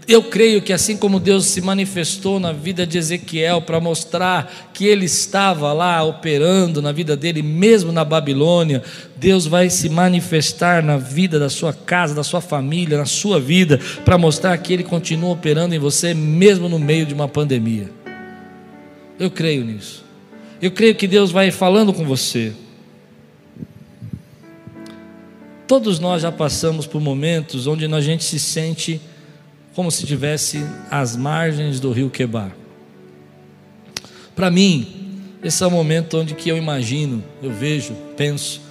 Eu 0.08 0.24
creio 0.24 0.62
que 0.62 0.72
assim 0.72 0.96
como 0.96 1.20
Deus 1.20 1.48
se 1.48 1.60
manifestou 1.60 2.40
na 2.40 2.54
vida 2.54 2.88
de 2.88 2.98
Ezequiel 2.98 3.62
para 3.62 3.82
mostrar 3.82 4.70
que 4.74 4.86
ele 4.86 5.04
estava 5.04 5.74
lá 5.74 6.02
operando 6.02 6.82
na 6.82 6.94
vida 6.94 7.18
dele, 7.18 7.42
mesmo 7.42 7.92
na 7.92 8.06
Babilônia, 8.06 8.82
Deus 9.18 9.46
vai 9.46 9.70
se 9.70 9.90
manifestar 9.90 10.82
na 10.82 10.96
vida 10.96 11.38
da 11.38 11.50
sua 11.50 11.74
casa, 11.74 12.16
da 12.16 12.24
sua 12.24 12.40
família, 12.40 12.98
na 12.98 13.06
sua 13.06 13.38
vida, 13.38 13.78
para 14.06 14.18
mostrar 14.18 14.58
que 14.60 14.72
ele 14.72 14.84
continua 14.84 15.32
operando 15.32 15.76
em 15.76 15.80
você, 15.80 16.14
mesmo 16.14 16.70
no 16.70 16.80
meio 16.80 17.06
de 17.06 17.14
uma 17.14 17.28
pandemia. 17.28 17.92
Eu 19.20 19.30
creio 19.30 19.66
nisso. 19.66 20.06
Eu 20.62 20.72
creio 20.72 20.96
que 20.96 21.06
Deus 21.06 21.32
vai 21.32 21.52
falando 21.52 21.92
com 21.92 22.06
você. 22.06 22.54
Todos 25.68 26.00
nós 26.00 26.22
já 26.22 26.32
passamos 26.32 26.88
por 26.88 27.02
momentos 27.02 27.68
onde 27.68 27.86
a 27.86 28.02
gente 28.02 28.24
se 28.24 28.40
sente 28.40 29.02
como 29.76 29.92
se 29.92 30.04
estivesse 30.04 30.66
às 30.90 31.16
margens 31.16 31.80
do 31.82 31.92
rio 31.92 32.10
Quebar. 32.10 32.56
Para 34.34 34.50
mim, 34.50 35.22
esse 35.44 35.62
é 35.64 35.68
o 35.68 35.72
momento 35.72 36.18
onde 36.18 36.34
que 36.34 36.50
eu 36.50 36.58
imagino, 36.58 37.24
eu 37.44 37.52
vejo, 37.52 37.94
penso 38.16 38.62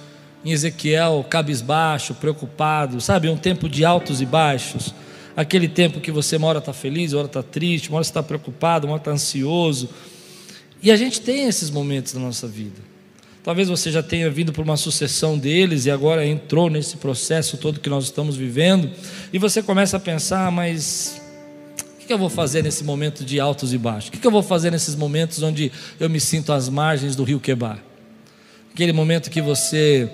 em 0.43 0.51
Ezequiel 0.51 1.25
cabisbaixo, 1.29 2.15
preocupado, 2.15 2.99
sabe, 2.99 3.29
um 3.29 3.37
tempo 3.37 3.69
de 3.69 3.85
altos 3.85 4.19
e 4.19 4.25
baixos, 4.25 4.93
aquele 5.35 5.67
tempo 5.67 5.99
que 5.99 6.11
você 6.11 6.37
mora 6.37 6.59
está 6.59 6.73
feliz, 6.73 7.13
hora 7.13 7.27
está 7.27 7.43
triste, 7.43 7.89
uma 7.89 7.97
hora 7.97 8.05
está 8.05 8.21
preocupado, 8.21 8.87
uma 8.87 8.93
hora 8.93 9.01
está 9.01 9.11
ansioso. 9.11 9.89
E 10.81 10.91
a 10.91 10.97
gente 10.97 11.21
tem 11.21 11.47
esses 11.47 11.69
momentos 11.69 12.13
na 12.13 12.19
nossa 12.19 12.47
vida. 12.47 12.94
Talvez 13.45 13.69
você 13.69 13.91
já 13.91 14.01
tenha 14.01 14.27
vindo 14.27 14.51
por 14.51 14.63
uma 14.63 14.75
sucessão 14.75 15.37
deles 15.37 15.85
e 15.85 15.91
agora 15.91 16.25
entrou 16.25 16.67
nesse 16.67 16.97
processo 16.97 17.57
todo 17.57 17.79
que 17.79 17.87
nós 17.87 18.05
estamos 18.05 18.35
vivendo, 18.35 18.89
e 19.31 19.37
você 19.37 19.61
começa 19.61 19.97
a 19.97 19.99
pensar, 19.99 20.51
mas 20.51 21.21
o 22.01 22.07
que 22.07 22.11
eu 22.11 22.17
vou 22.17 22.27
fazer 22.27 22.63
nesse 22.63 22.83
momento 22.83 23.23
de 23.23 23.39
altos 23.39 23.71
e 23.71 23.77
baixos? 23.77 24.09
O 24.09 24.13
que 24.13 24.25
eu 24.25 24.31
vou 24.31 24.41
fazer 24.41 24.71
nesses 24.71 24.95
momentos 24.95 25.43
onde 25.43 25.71
eu 25.99 26.09
me 26.09 26.19
sinto 26.19 26.51
às 26.51 26.67
margens 26.69 27.15
do 27.15 27.23
rio 27.23 27.39
Quebar? 27.39 27.77
Aquele 28.73 28.91
momento 28.91 29.29
que 29.29 29.43
você 29.43 30.09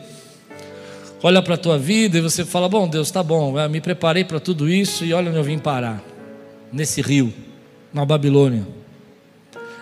olha 1.23 1.41
para 1.41 1.55
a 1.55 1.57
tua 1.57 1.79
vida 1.79 2.17
e 2.17 2.21
você 2.21 2.43
fala: 2.43 2.67
Bom, 2.67 2.85
Deus, 2.85 3.09
tá 3.11 3.23
bom, 3.23 3.53
me 3.69 3.79
preparei 3.79 4.25
para 4.25 4.41
tudo 4.41 4.69
isso 4.69 5.05
e 5.05 5.13
olha 5.13 5.29
onde 5.29 5.37
eu 5.37 5.43
vim 5.43 5.57
parar 5.57 6.03
nesse 6.69 7.01
rio, 7.01 7.33
na 7.93 8.03
Babilônia. 8.03 8.80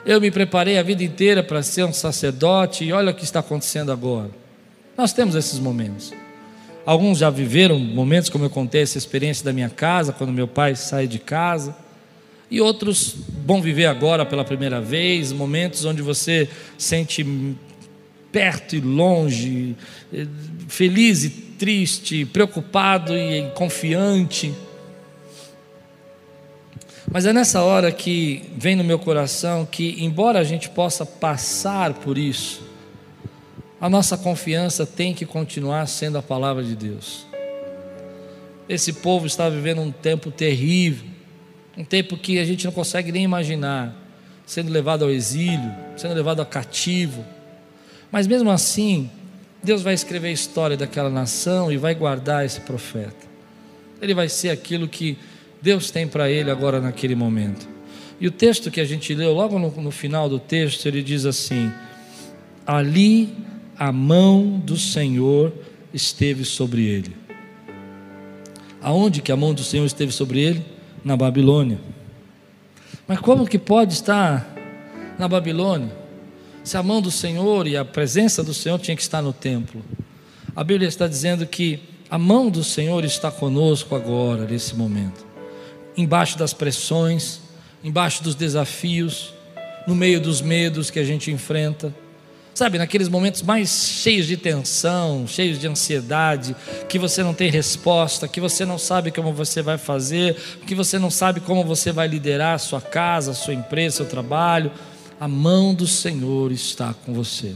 Eu 0.10 0.20
me 0.20 0.32
preparei 0.32 0.80
a 0.80 0.82
vida 0.82 1.04
inteira 1.04 1.44
para 1.44 1.62
ser 1.62 1.84
um 1.84 1.94
sacerdote 1.94 2.84
e 2.84 2.92
olha 2.92 3.12
o 3.12 3.14
que 3.14 3.24
está 3.24 3.42
acontecendo 3.42 3.92
agora. 3.92 4.32
Nós 4.98 5.14
temos 5.14 5.36
esses 5.36 5.60
momentos. 5.60 6.12
Alguns 6.84 7.20
já 7.20 7.30
viveram 7.30 7.78
momentos, 7.78 8.28
como 8.28 8.44
eu 8.44 8.50
contei, 8.50 8.82
essa 8.82 8.98
experiência 8.98 9.46
da 9.46 9.54
minha 9.54 9.70
casa, 9.70 10.12
quando 10.12 10.34
meu 10.34 10.48
pai 10.48 10.76
sai 10.76 11.06
de 11.06 11.20
casa. 11.20 11.76
E 12.50 12.60
outros 12.60 13.18
vão 13.46 13.62
viver 13.62 13.86
agora 13.86 14.26
pela 14.26 14.44
primeira 14.44 14.82
vez, 14.82 15.32
momentos 15.32 15.86
onde 15.86 16.02
você 16.02 16.50
sente 16.76 17.24
perto 18.32 18.76
e 18.76 18.82
longe, 18.82 19.76
feliz 20.68 21.24
e 21.24 21.30
triste, 21.30 22.26
preocupado 22.26 23.16
e 23.16 23.52
confiante. 23.54 24.52
Mas 27.12 27.26
é 27.26 27.34
nessa 27.34 27.64
hora 27.64 27.92
que 27.92 28.44
vem 28.56 28.76
no 28.76 28.84
meu 28.84 29.00
coração 29.00 29.66
que, 29.66 29.96
embora 30.04 30.38
a 30.38 30.44
gente 30.44 30.70
possa 30.70 31.04
passar 31.04 31.96
por 31.96 32.20
isso, 32.20 32.62
a 33.82 33.90
nossa 33.90 34.16
confiança 34.16 34.86
tem 34.86 35.12
que 35.12 35.26
continuar 35.26 35.88
sendo 35.88 36.20
a 36.20 36.22
palavra 36.22 36.64
de 36.64 36.76
Deus. 36.76 37.26
Esse 38.68 38.94
povo 38.94 39.26
está 39.26 39.50
vivendo 39.50 39.82
um 39.82 39.92
tempo 39.92 40.30
terrível, 40.30 41.10
um 41.76 41.84
tempo 41.84 42.16
que 42.16 42.38
a 42.38 42.46
gente 42.46 42.66
não 42.66 42.72
consegue 42.72 43.12
nem 43.12 43.24
imaginar, 43.24 43.96
sendo 44.46 44.72
levado 44.72 45.04
ao 45.04 45.10
exílio, 45.10 45.74
sendo 45.98 46.14
levado 46.14 46.44
a 46.44 46.46
cativo. 46.46 47.26
Mas 48.12 48.28
mesmo 48.28 48.52
assim, 48.52 49.10
Deus 49.64 49.82
vai 49.82 49.96
escrever 49.96 50.28
a 50.28 50.32
história 50.32 50.78
daquela 50.78 51.10
nação 51.10 51.72
e 51.72 51.78
vai 51.78 51.96
guardar 51.96 52.46
esse 52.46 52.60
profeta. 52.62 53.28
Ele 54.00 54.14
vai 54.14 54.30
ser 54.30 54.52
aquilo 54.52 54.88
que 54.88 55.18
Deus 55.62 55.92
tem 55.92 56.08
para 56.08 56.30
ele 56.30 56.50
agora 56.50 56.80
naquele 56.80 57.16
momento. 57.16 57.68
E 58.20 58.28
o 58.28 58.32
texto 58.32 58.72
que 58.72 58.80
a 58.80 58.86
gente 58.86 59.14
leu, 59.14 59.34
logo 59.34 59.60
no, 59.60 59.70
no 59.82 59.92
final 59.92 60.30
do 60.30 60.40
texto, 60.40 60.86
ele 60.86 61.02
diz 61.02 61.26
assim: 61.26 61.72
Ali 62.66 63.30
a 63.78 63.92
mão 63.92 64.60
do 64.60 64.78
Senhor 64.78 65.54
esteve 65.94 66.46
sobre 66.46 66.86
ele. 66.86 67.16
Aonde 68.82 69.22
que 69.22 69.32
a 69.32 69.38
mão 69.38 69.54
do 69.54 69.64
Senhor 69.64 69.86
esteve 69.86 70.12
sobre 70.12 70.40
ele? 70.40 70.66
Na 71.04 71.16
Babilônia. 71.16 71.80
Mas 73.08 73.20
como 73.20 73.48
que 73.48 73.58
pode 73.58 73.94
estar 73.94 74.54
na 75.18 75.28
Babilônia? 75.28 75.92
Se 76.64 76.78
a 76.78 76.84
mão 76.84 77.02
do 77.02 77.10
Senhor 77.10 77.68
e 77.68 77.76
a 77.76 77.84
presença 77.84 78.44
do 78.44 78.54
Senhor 78.54 78.80
tinha 78.80 78.96
que 78.96 79.02
estar 79.02 79.22
no 79.22 79.34
templo. 79.34 79.84
A 80.56 80.64
Bíblia 80.64 80.88
está 80.88 81.08
dizendo 81.08 81.46
que 81.46 81.80
a 82.10 82.18
mão 82.18 82.50
do 82.50 82.64
Senhor 82.64 83.04
está 83.06 83.32
conosco 83.32 83.96
agora, 83.96 84.46
nesse 84.46 84.76
momento 84.76 85.29
embaixo 86.00 86.38
das 86.38 86.54
pressões, 86.54 87.42
embaixo 87.84 88.24
dos 88.24 88.36
desafios, 88.36 89.34
no 89.86 89.94
meio 89.94 90.22
dos 90.22 90.42
medos 90.42 90.90
que 90.90 91.00
a 91.00 91.04
gente 91.04 91.30
enfrenta. 91.30 91.94
Sabe, 92.54 92.78
naqueles 92.78 93.08
momentos 93.08 93.42
mais 93.42 93.70
cheios 94.02 94.28
de 94.28 94.36
tensão, 94.36 95.26
cheios 95.28 95.60
de 95.60 95.68
ansiedade, 95.68 96.56
que 96.90 97.00
você 97.00 97.24
não 97.24 97.34
tem 97.34 97.50
resposta, 97.50 98.28
que 98.28 98.42
você 98.42 98.66
não 98.66 98.78
sabe 98.78 99.12
como 99.12 99.32
você 99.32 99.62
vai 99.62 99.78
fazer, 99.78 100.36
que 100.66 100.76
você 100.76 101.00
não 101.00 101.10
sabe 101.10 101.40
como 101.40 101.64
você 101.64 101.92
vai 101.92 102.08
liderar 102.08 102.56
a 102.56 102.58
sua 102.58 102.82
casa, 102.82 103.32
a 103.32 103.36
sua 103.36 103.54
empresa, 103.54 103.98
seu 103.98 104.06
trabalho, 104.06 104.72
a 105.20 105.28
mão 105.28 105.74
do 105.74 105.88
Senhor 105.88 106.52
está 106.52 106.94
com 106.94 107.14
você. 107.14 107.54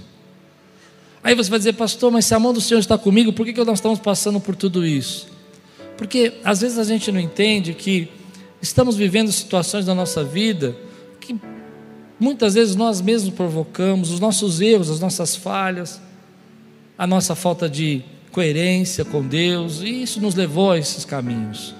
Aí 1.22 1.36
você 1.36 1.50
vai 1.50 1.60
dizer, 1.60 1.74
pastor, 1.74 2.12
mas 2.12 2.26
se 2.26 2.36
a 2.36 2.40
mão 2.40 2.54
do 2.54 2.62
Senhor 2.62 2.80
está 2.80 2.98
comigo, 2.98 3.32
por 3.34 3.46
que, 3.46 3.54
que 3.54 3.64
nós 3.64 3.80
estamos 3.80 4.00
passando 4.00 4.40
por 4.40 4.56
tudo 4.56 4.86
isso? 4.86 5.28
Porque 5.98 6.34
às 6.44 6.62
vezes 6.62 6.78
a 6.78 6.84
gente 6.84 7.12
não 7.12 7.20
entende 7.20 7.74
que 7.74 8.10
estamos 8.64 8.96
vivendo 8.96 9.30
situações 9.30 9.86
da 9.86 9.94
nossa 9.94 10.24
vida 10.24 10.74
que 11.20 11.38
muitas 12.18 12.54
vezes 12.54 12.78
nós 12.78 13.02
mesmos 13.02 13.34
provocamos, 13.34 14.10
os 14.10 14.22
nossos 14.22 14.62
erros, 14.62 14.90
as 14.90 15.02
nossas 15.02 15.36
falhas, 15.36 16.02
a 16.98 17.06
nossa 17.06 17.36
falta 17.36 17.70
de 17.70 18.02
coerência 18.32 19.04
com 19.04 19.22
Deus, 19.22 19.82
e 19.82 20.04
isso 20.04 20.22
nos 20.22 20.34
levou 20.34 20.72
a 20.72 20.78
esses 20.78 21.04
caminhos. 21.04 21.76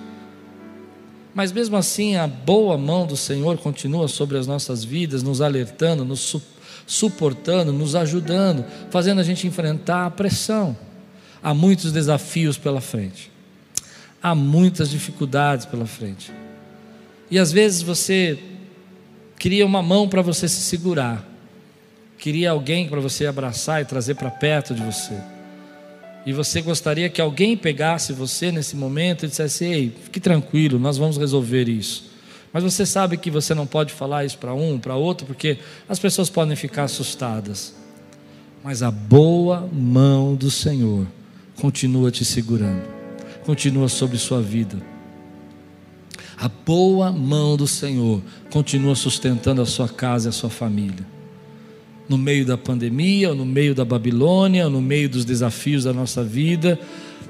Mas 1.34 1.54
mesmo 1.54 1.78
assim, 1.78 2.18
a 2.18 2.28
boa 2.28 2.78
mão 2.78 3.08
do 3.08 3.16
Senhor 3.16 3.58
continua 3.60 4.10
sobre 4.10 4.38
as 4.38 4.46
nossas 4.46 4.84
vidas, 4.84 5.24
nos 5.24 5.40
alertando, 5.42 6.04
nos 6.04 6.20
su 6.20 6.42
suportando, 6.86 7.72
nos 7.72 7.96
ajudando, 7.96 8.66
fazendo 8.92 9.22
a 9.22 9.24
gente 9.24 9.48
enfrentar 9.48 10.06
a 10.06 10.12
pressão. 10.12 10.76
Há 11.42 11.54
muitos 11.54 11.94
desafios 11.94 12.58
pela 12.58 12.82
frente, 12.82 13.32
há 14.22 14.36
muitas 14.36 14.90
dificuldades 14.90 15.66
pela 15.66 15.86
frente. 15.86 16.43
E 17.30 17.40
às 17.40 17.52
vezes 17.52 17.82
você 17.82 18.38
queria 19.40 19.66
uma 19.66 19.82
mão 19.82 20.08
para 20.08 20.22
você 20.22 20.48
se 20.48 20.62
segurar, 20.62 21.28
queria 22.18 22.52
alguém 22.52 22.88
para 22.88 23.00
você 23.00 23.26
abraçar 23.26 23.82
e 23.82 23.86
trazer 23.86 24.16
para 24.16 24.32
perto 24.32 24.74
de 24.74 24.82
você. 24.82 25.16
E 26.26 26.32
você 26.32 26.62
gostaria 26.62 27.10
que 27.10 27.20
alguém 27.20 27.58
pegasse 27.58 28.14
você 28.14 28.52
nesse 28.52 28.76
momento 28.76 29.26
e 29.26 29.28
dissesse: 29.28 29.66
Ei, 29.66 29.94
fique 30.04 30.20
tranquilo, 30.20 30.80
nós 30.80 30.98
vamos 30.98 31.18
resolver 31.18 31.68
isso. 31.68 32.12
Mas 32.54 32.64
você 32.64 32.86
sabe 32.86 33.18
que 33.18 33.32
você 33.32 33.54
não 33.54 33.66
pode 33.66 33.92
falar 33.92 34.24
isso 34.24 34.38
para 34.38 34.54
um, 34.54 34.80
para 34.80 34.96
outro, 34.96 35.26
porque 35.26 35.58
as 35.90 36.00
pessoas 36.00 36.30
podem 36.30 36.56
ficar 36.56 36.84
assustadas. 36.84 37.76
Mas 38.64 38.82
a 38.82 38.92
boa 38.92 39.68
mão 39.74 40.36
do 40.36 40.50
Senhor 40.50 41.06
continua 41.60 42.12
te 42.12 42.24
segurando, 42.24 42.84
continua 43.44 43.90
sobre 43.90 44.18
sua 44.18 44.42
vida 44.42 44.93
a 46.44 46.50
boa 46.50 47.10
mão 47.10 47.56
do 47.56 47.66
Senhor 47.66 48.22
continua 48.52 48.96
sustentando 48.96 49.62
a 49.62 49.66
sua 49.66 49.88
casa 49.88 50.28
e 50.28 50.30
a 50.30 50.34
sua 50.34 50.50
família. 50.50 51.08
No 52.10 52.18
meio 52.18 52.46
da 52.46 52.58
pandemia, 52.58 53.34
no 53.34 53.46
meio 53.46 53.74
da 53.74 53.86
Babilônia, 53.86 54.68
no 54.68 54.82
meio 54.82 55.08
dos 55.08 55.24
desafios 55.24 55.86
da 55.86 55.94
nossa 55.94 56.22
vida, 56.22 56.78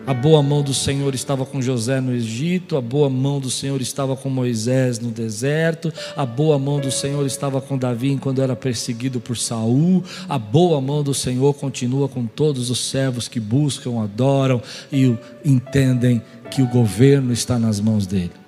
a 0.08 0.16
boa 0.16 0.42
mão 0.42 0.64
do 0.64 0.74
Senhor 0.74 1.14
estava 1.14 1.46
com 1.46 1.62
José 1.62 2.02
no 2.02 2.12
Egito, 2.12 2.76
a 2.76 2.82
boa 2.82 3.08
mão 3.08 3.40
do 3.40 3.52
Senhor 3.52 3.80
estava 3.82 4.16
com 4.16 4.32
Moisés 4.32 4.98
no 4.98 5.12
deserto, 5.12 5.94
a 6.18 6.26
boa 6.26 6.58
mão 6.58 6.80
do 6.80 6.90
Senhor 6.90 7.24
estava 7.24 7.62
com 7.62 7.78
Davi 7.78 8.18
quando 8.20 8.42
era 8.42 8.56
perseguido 8.56 9.20
por 9.20 9.38
Saul, 9.38 10.04
a 10.28 10.40
boa 10.40 10.82
mão 10.82 11.04
do 11.04 11.14
Senhor 11.14 11.54
continua 11.54 12.10
com 12.10 12.26
todos 12.26 12.72
os 12.72 12.80
servos 12.80 13.28
que 13.28 13.40
buscam, 13.40 14.02
adoram 14.02 14.60
e 14.92 15.16
entendem 15.46 16.20
que 16.50 16.64
o 16.64 16.68
governo 16.68 17.32
está 17.32 17.60
nas 17.60 17.80
mãos 17.80 18.08
dele. 18.08 18.43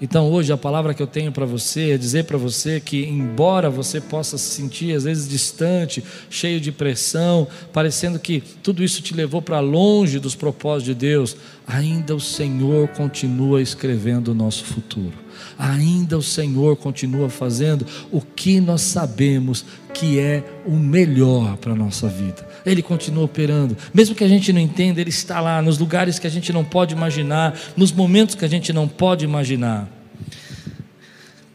Então 0.00 0.30
hoje 0.30 0.52
a 0.52 0.56
palavra 0.56 0.92
que 0.92 1.02
eu 1.02 1.06
tenho 1.06 1.30
para 1.30 1.46
você 1.46 1.92
é 1.92 1.98
dizer 1.98 2.24
para 2.24 2.36
você 2.36 2.80
que, 2.80 3.04
embora 3.04 3.70
você 3.70 4.00
possa 4.00 4.36
se 4.36 4.50
sentir 4.50 4.94
às 4.94 5.04
vezes 5.04 5.28
distante, 5.28 6.02
cheio 6.28 6.60
de 6.60 6.72
pressão, 6.72 7.46
parecendo 7.72 8.18
que 8.18 8.42
tudo 8.62 8.82
isso 8.82 9.00
te 9.02 9.14
levou 9.14 9.40
para 9.40 9.60
longe 9.60 10.18
dos 10.18 10.34
propósitos 10.34 10.86
de 10.86 10.94
Deus, 10.94 11.36
ainda 11.66 12.14
o 12.14 12.20
Senhor 12.20 12.88
continua 12.88 13.62
escrevendo 13.62 14.28
o 14.28 14.34
nosso 14.34 14.64
futuro. 14.64 15.24
Ainda 15.58 16.18
o 16.18 16.22
Senhor 16.22 16.76
continua 16.76 17.28
fazendo 17.28 17.86
o 18.10 18.20
que 18.20 18.60
nós 18.60 18.82
sabemos 18.82 19.64
que 19.92 20.18
é 20.18 20.42
o 20.66 20.72
melhor 20.72 21.56
para 21.56 21.72
a 21.72 21.76
nossa 21.76 22.08
vida. 22.08 22.46
Ele 22.64 22.82
continua 22.82 23.24
operando, 23.24 23.76
mesmo 23.92 24.14
que 24.14 24.24
a 24.24 24.28
gente 24.28 24.52
não 24.52 24.60
entenda, 24.60 25.00
Ele 25.00 25.10
está 25.10 25.40
lá 25.40 25.60
nos 25.60 25.78
lugares 25.78 26.18
que 26.18 26.26
a 26.26 26.30
gente 26.30 26.52
não 26.52 26.64
pode 26.64 26.94
imaginar, 26.94 27.58
nos 27.76 27.92
momentos 27.92 28.34
que 28.34 28.44
a 28.44 28.48
gente 28.48 28.72
não 28.72 28.88
pode 28.88 29.24
imaginar. 29.24 29.88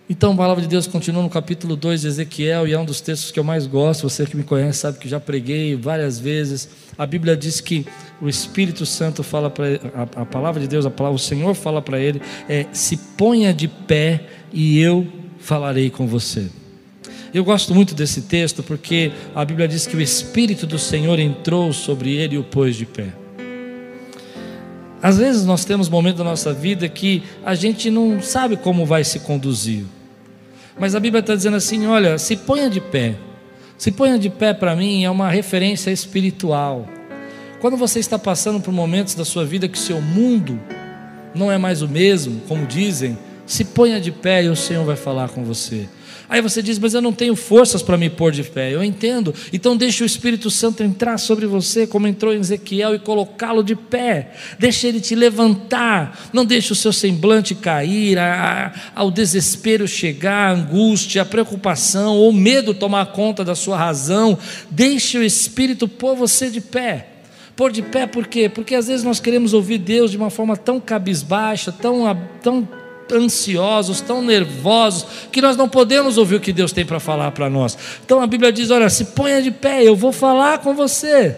Então 0.10 0.34
a 0.34 0.36
palavra 0.36 0.63
de 0.63 0.68
Deus 0.68 0.88
continua 0.88 1.22
no 1.22 1.30
capítulo 1.30 1.75
2 1.75 2.01
de 2.01 2.08
Ezequiel, 2.08 2.68
e 2.68 2.74
é 2.74 2.80
um 2.80 2.84
dos 2.84 3.00
textos 3.00 3.30
que 3.30 3.39
eu 3.39 3.44
mais 3.44 3.68
gosto. 3.68 4.10
Você 4.10 4.25
que 4.25 4.36
me 4.36 4.42
conhece 4.42 4.80
sabe 4.80 4.98
que 4.98 5.08
já 5.08 5.20
preguei 5.20 5.75
várias 5.75 6.18
vezes. 6.18 6.68
A 6.98 7.06
Bíblia 7.06 7.38
diz 7.38 7.62
que 7.62 7.86
o 8.20 8.28
Espírito 8.28 8.88
Santo 8.88 9.22
fala 9.22 9.51
para 9.51 9.66
a, 9.94 10.22
a 10.22 10.25
palavra 10.25 10.60
de 10.60 10.68
Deus, 10.68 10.84
a 10.84 10.89
palavra, 10.89 11.16
o 11.16 11.20
Senhor 11.20 11.54
fala 11.54 11.80
para 11.80 12.00
ele: 12.00 12.20
é, 12.50 12.66
se 12.74 12.98
ponha 12.98 13.54
de 13.54 13.68
pé 13.68 14.24
e 14.51 14.80
eu 14.80 15.08
falarei 15.38 15.92
com 15.92 16.08
você. 16.08 16.50
Eu 17.33 17.43
gosto 17.43 17.75
muito 17.75 17.93
desse 17.93 18.24
texto 18.24 18.63
porque 18.63 19.12
a 19.36 19.45
Bíblia 19.45 19.67
diz 19.67 19.86
que 19.86 19.95
o 19.95 20.01
Espírito 20.01 20.65
do 20.65 20.79
Senhor 20.79 21.19
entrou 21.19 21.71
sobre 21.71 22.15
ele 22.15 22.36
e 22.36 22.38
o 22.39 22.43
pôs 22.43 22.75
de 22.75 22.86
pé. 22.86 23.13
Às 25.01 25.17
vezes 25.17 25.45
nós 25.45 25.63
temos 25.63 25.88
momentos 25.88 26.17
da 26.17 26.24
nossa 26.24 26.51
vida 26.51 26.89
que 26.89 27.24
a 27.45 27.55
gente 27.55 27.89
não 27.89 28.21
sabe 28.21 28.57
como 28.57 28.86
vai 28.86 29.03
se 29.03 29.19
conduzir. 29.19 29.86
Mas 30.77 30.95
a 30.95 31.00
Bíblia 31.00 31.19
está 31.19 31.36
dizendo 31.36 31.57
assim: 31.57 31.86
olha, 31.86 32.17
se 32.17 32.36
ponha 32.36 32.69
de 32.69 32.81
pé. 32.81 33.15
Se 33.77 33.91
ponha 33.91 34.19
de 34.19 34.29
pé 34.29 34.53
para 34.53 34.75
mim 34.75 35.05
é 35.05 35.09
uma 35.09 35.29
referência 35.29 35.91
espiritual. 35.91 36.88
Quando 37.62 37.77
você 37.77 38.00
está 38.00 38.17
passando 38.17 38.59
por 38.59 38.74
momentos 38.74 39.15
da 39.15 39.24
sua 39.24 39.45
vida 39.45 39.67
que 39.67 39.77
seu 39.77 40.01
mundo 40.01 40.59
não 41.36 41.51
é 41.51 41.57
mais 41.57 41.81
o 41.81 41.88
mesmo, 41.88 42.41
como 42.48 42.65
dizem, 42.65 43.17
se 43.45 43.63
ponha 43.63 44.01
de 44.01 44.12
pé 44.12 44.43
e 44.43 44.50
o 44.50 44.55
Senhor 44.55 44.83
vai 44.83 44.95
falar 44.95 45.29
com 45.29 45.43
você. 45.43 45.88
Aí 46.29 46.41
você 46.41 46.62
diz, 46.62 46.77
mas 46.77 46.93
eu 46.93 47.01
não 47.01 47.12
tenho 47.12 47.36
forças 47.36 47.81
para 47.81 47.98
me 47.98 48.07
pôr 48.07 48.31
de 48.31 48.43
pé. 48.43 48.71
Eu 48.71 48.83
entendo. 48.83 49.33
Então 49.51 49.75
deixe 49.75 50.03
o 50.03 50.05
Espírito 50.05 50.51
Santo 50.51 50.83
entrar 50.83 51.17
sobre 51.17 51.48
você, 51.48 51.88
como 51.88 52.07
entrou 52.07 52.31
em 52.31 52.39
Ezequiel, 52.39 52.93
e 52.93 53.00
colocá-lo 53.00 53.63
de 53.63 53.75
pé. 53.75 54.33
Deixe 54.59 54.86
ele 54.86 55.01
te 55.01 55.15
levantar. 55.15 56.29
Não 56.31 56.45
deixe 56.45 56.71
o 56.71 56.75
seu 56.75 56.93
semblante 56.93 57.55
cair, 57.55 58.19
a, 58.19 58.71
a, 58.95 59.01
ao 59.01 59.09
desespero 59.09 59.88
chegar, 59.88 60.50
a 60.50 60.53
angústia, 60.53 61.24
a 61.24 61.25
preocupação 61.25 62.15
ou 62.15 62.31
medo 62.31 62.75
tomar 62.75 63.07
conta 63.07 63.43
da 63.43 63.55
sua 63.55 63.75
razão. 63.75 64.38
Deixe 64.69 65.17
o 65.17 65.24
Espírito 65.24 65.88
pôr 65.88 66.15
você 66.15 66.50
de 66.51 66.62
pé 66.62 67.07
pôr 67.55 67.74
de 67.74 67.81
pé, 67.81 68.07
por 68.07 68.25
quê? 68.25 68.48
Porque 68.48 68.74
às 68.74 68.88
vezes 68.88 69.03
nós 69.03 69.19
queremos 69.19 69.53
ouvir 69.53 69.79
Deus 69.79 70.12
de 70.12 70.15
uma 70.15 70.29
forma 70.29 70.55
tão 70.55 70.79
cabisbaixa, 70.79 71.74
tão, 71.74 72.05
tão 72.41 72.65
ansiosos, 73.12 74.01
tão 74.01 74.22
nervosos, 74.22 75.06
que 75.32 75.42
nós 75.42 75.58
não 75.58 75.68
podemos 75.68 76.18
ouvir 76.18 76.36
o 76.36 76.39
que 76.39 76.54
Deus 76.54 76.72
tem 76.72 76.86
para 76.86 77.00
falar 77.00 77.32
para 77.32 77.50
nós. 77.50 77.78
Então 78.06 78.22
a 78.22 78.28
Bíblia 78.28 78.51
diz: 78.51 78.70
olha, 78.70 78.89
se 78.89 79.06
ponha 79.06 79.42
de 79.42 79.51
pé, 79.51 79.84
eu 79.84 79.96
vou 79.96 80.12
falar 80.12 80.60
com 80.60 80.74
você. 80.74 81.36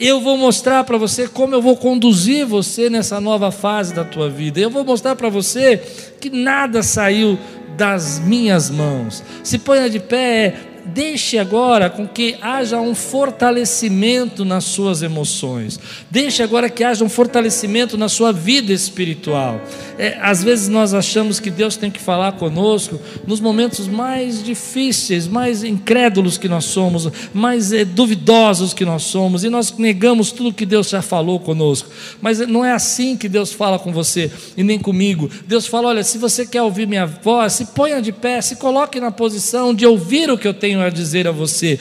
Eu 0.00 0.20
vou 0.20 0.36
mostrar 0.36 0.82
para 0.82 0.98
você 0.98 1.28
como 1.28 1.54
eu 1.54 1.62
vou 1.62 1.76
conduzir 1.76 2.44
você 2.44 2.90
nessa 2.90 3.20
nova 3.20 3.52
fase 3.52 3.94
da 3.94 4.04
tua 4.04 4.28
vida. 4.28 4.58
Eu 4.58 4.70
vou 4.70 4.84
mostrar 4.84 5.14
para 5.14 5.28
você 5.28 5.80
que 6.20 6.28
nada 6.28 6.82
saiu 6.82 7.38
das 7.76 8.18
minhas 8.18 8.68
mãos. 8.68 9.22
Se 9.44 9.58
ponha 9.58 9.88
de 9.88 10.00
pé, 10.00 10.54
deixe 10.84 11.38
agora 11.38 11.88
com 11.88 12.06
que 12.06 12.36
haja 12.40 12.80
um 12.80 12.94
fortalecimento 12.94 14.44
nas 14.44 14.64
suas 14.64 15.02
emoções, 15.02 15.78
deixe 16.10 16.42
agora 16.42 16.68
que 16.68 16.84
haja 16.84 17.04
um 17.04 17.08
fortalecimento 17.08 17.96
na 17.96 18.08
sua 18.08 18.32
vida 18.32 18.72
espiritual. 18.72 19.60
É, 19.98 20.18
às 20.20 20.42
vezes 20.42 20.68
nós 20.68 20.94
achamos 20.94 21.38
que 21.38 21.50
Deus 21.50 21.76
tem 21.76 21.90
que 21.90 22.00
falar 22.00 22.32
conosco 22.32 23.00
nos 23.26 23.40
momentos 23.40 23.86
mais 23.86 24.42
difíceis, 24.42 25.28
mais 25.28 25.62
incrédulos 25.62 26.38
que 26.38 26.48
nós 26.48 26.64
somos, 26.64 27.08
mais 27.32 27.72
é, 27.72 27.84
duvidosos 27.84 28.74
que 28.74 28.84
nós 28.84 29.02
somos, 29.02 29.44
e 29.44 29.50
nós 29.50 29.76
negamos 29.76 30.32
tudo 30.32 30.52
que 30.52 30.66
Deus 30.66 30.88
já 30.88 31.02
falou 31.02 31.38
conosco. 31.38 31.88
Mas 32.20 32.38
não 32.40 32.64
é 32.64 32.72
assim 32.72 33.16
que 33.16 33.28
Deus 33.28 33.52
fala 33.52 33.78
com 33.78 33.92
você 33.92 34.30
e 34.56 34.62
nem 34.62 34.78
comigo. 34.78 35.30
Deus 35.46 35.66
fala: 35.66 35.88
olha, 35.88 36.02
se 36.02 36.18
você 36.18 36.46
quer 36.46 36.62
ouvir 36.62 36.86
minha 36.86 37.06
voz, 37.06 37.52
se 37.54 37.66
ponha 37.66 38.00
de 38.00 38.12
pé, 38.12 38.40
se 38.40 38.56
coloque 38.56 38.98
na 38.98 39.10
posição 39.10 39.74
de 39.74 39.86
ouvir 39.86 40.30
o 40.30 40.38
que 40.38 40.48
eu 40.48 40.54
tenho 40.54 40.71
tenho 40.72 40.82
a 40.82 40.90
dizer 40.90 41.28
a 41.28 41.32
você. 41.32 41.78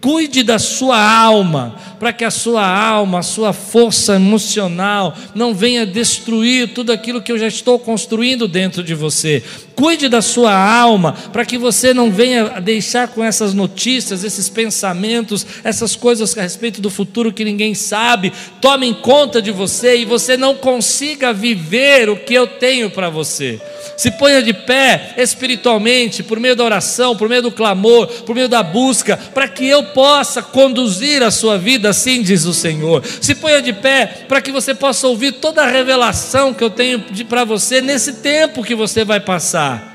Cuide 0.00 0.42
da 0.42 0.58
sua 0.58 0.98
alma, 0.98 1.76
para 1.98 2.10
que 2.10 2.24
a 2.24 2.30
sua 2.30 2.66
alma, 2.66 3.18
a 3.18 3.22
sua 3.22 3.52
força 3.52 4.16
emocional 4.16 5.14
não 5.34 5.54
venha 5.54 5.84
destruir 5.84 6.68
tudo 6.68 6.90
aquilo 6.90 7.20
que 7.20 7.30
eu 7.30 7.38
já 7.38 7.46
estou 7.46 7.78
construindo 7.78 8.48
dentro 8.48 8.82
de 8.82 8.94
você. 8.94 9.42
Cuide 9.74 10.08
da 10.08 10.22
sua 10.22 10.54
alma, 10.54 11.12
para 11.30 11.44
que 11.44 11.58
você 11.58 11.92
não 11.92 12.10
venha 12.10 12.60
deixar 12.62 13.08
com 13.08 13.22
essas 13.22 13.52
notícias, 13.52 14.24
esses 14.24 14.48
pensamentos, 14.48 15.46
essas 15.62 15.94
coisas 15.94 16.36
a 16.38 16.40
respeito 16.40 16.80
do 16.80 16.88
futuro 16.88 17.30
que 17.30 17.44
ninguém 17.44 17.74
sabe, 17.74 18.32
tomem 18.58 18.94
conta 18.94 19.42
de 19.42 19.50
você 19.50 19.98
e 19.98 20.06
você 20.06 20.34
não 20.34 20.54
consiga 20.54 21.30
viver 21.30 22.08
o 22.08 22.16
que 22.16 22.32
eu 22.32 22.46
tenho 22.46 22.88
para 22.88 23.10
você. 23.10 23.60
Se 24.00 24.10
ponha 24.12 24.42
de 24.42 24.54
pé 24.54 25.12
espiritualmente, 25.18 26.22
por 26.22 26.40
meio 26.40 26.56
da 26.56 26.64
oração, 26.64 27.14
por 27.14 27.28
meio 27.28 27.42
do 27.42 27.52
clamor, 27.52 28.06
por 28.06 28.34
meio 28.34 28.48
da 28.48 28.62
busca, 28.62 29.14
para 29.14 29.46
que 29.46 29.68
eu 29.68 29.82
possa 29.88 30.40
conduzir 30.40 31.22
a 31.22 31.30
sua 31.30 31.58
vida, 31.58 31.90
assim 31.90 32.22
diz 32.22 32.46
o 32.46 32.54
Senhor. 32.54 33.04
Se 33.04 33.34
ponha 33.34 33.60
de 33.60 33.74
pé 33.74 34.24
para 34.26 34.40
que 34.40 34.50
você 34.50 34.74
possa 34.74 35.06
ouvir 35.06 35.32
toda 35.32 35.62
a 35.62 35.70
revelação 35.70 36.54
que 36.54 36.64
eu 36.64 36.70
tenho 36.70 36.98
para 37.28 37.44
você 37.44 37.82
nesse 37.82 38.14
tempo 38.14 38.64
que 38.64 38.74
você 38.74 39.04
vai 39.04 39.20
passar. 39.20 39.94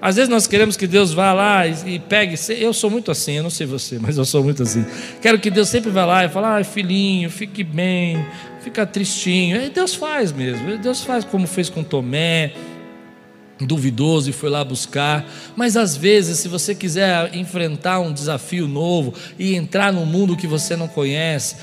Às 0.00 0.16
vezes 0.16 0.30
nós 0.30 0.46
queremos 0.46 0.74
que 0.74 0.86
Deus 0.86 1.12
vá 1.12 1.34
lá 1.34 1.66
e, 1.66 1.74
e, 1.84 1.98
pegue. 1.98 2.36
Eu 2.58 2.72
sou 2.72 2.88
muito 2.88 3.10
assim, 3.10 3.34
eu 3.34 3.42
não 3.42 3.50
sei 3.50 3.66
você, 3.66 3.98
mas 3.98 4.16
eu 4.16 4.24
sou 4.24 4.42
muito 4.42 4.62
assim. 4.62 4.82
Quero 5.20 5.38
que 5.38 5.50
Deus 5.50 5.68
sempre 5.68 5.90
vá 5.90 6.06
lá 6.06 6.24
e 6.24 6.30
fale: 6.30 6.46
ai, 6.46 6.64
filhinho, 6.64 7.28
fique 7.28 7.62
bem, 7.62 8.24
fica 8.62 8.86
tristinho. 8.86 9.62
E 9.62 9.68
Deus 9.68 9.94
faz 9.94 10.32
mesmo. 10.32 10.78
Deus 10.78 11.02
faz 11.02 11.22
como 11.22 11.46
fez 11.46 11.68
com 11.68 11.84
Tomé 11.84 12.54
duvidoso 13.60 14.28
e 14.28 14.32
foi 14.32 14.50
lá 14.50 14.64
buscar. 14.64 15.24
Mas 15.54 15.76
às 15.76 15.96
vezes, 15.96 16.38
se 16.38 16.48
você 16.48 16.74
quiser 16.74 17.34
enfrentar 17.34 18.00
um 18.00 18.12
desafio 18.12 18.68
novo 18.68 19.14
e 19.38 19.54
entrar 19.54 19.92
num 19.92 20.04
mundo 20.04 20.36
que 20.36 20.46
você 20.46 20.76
não 20.76 20.88
conhece, 20.88 21.56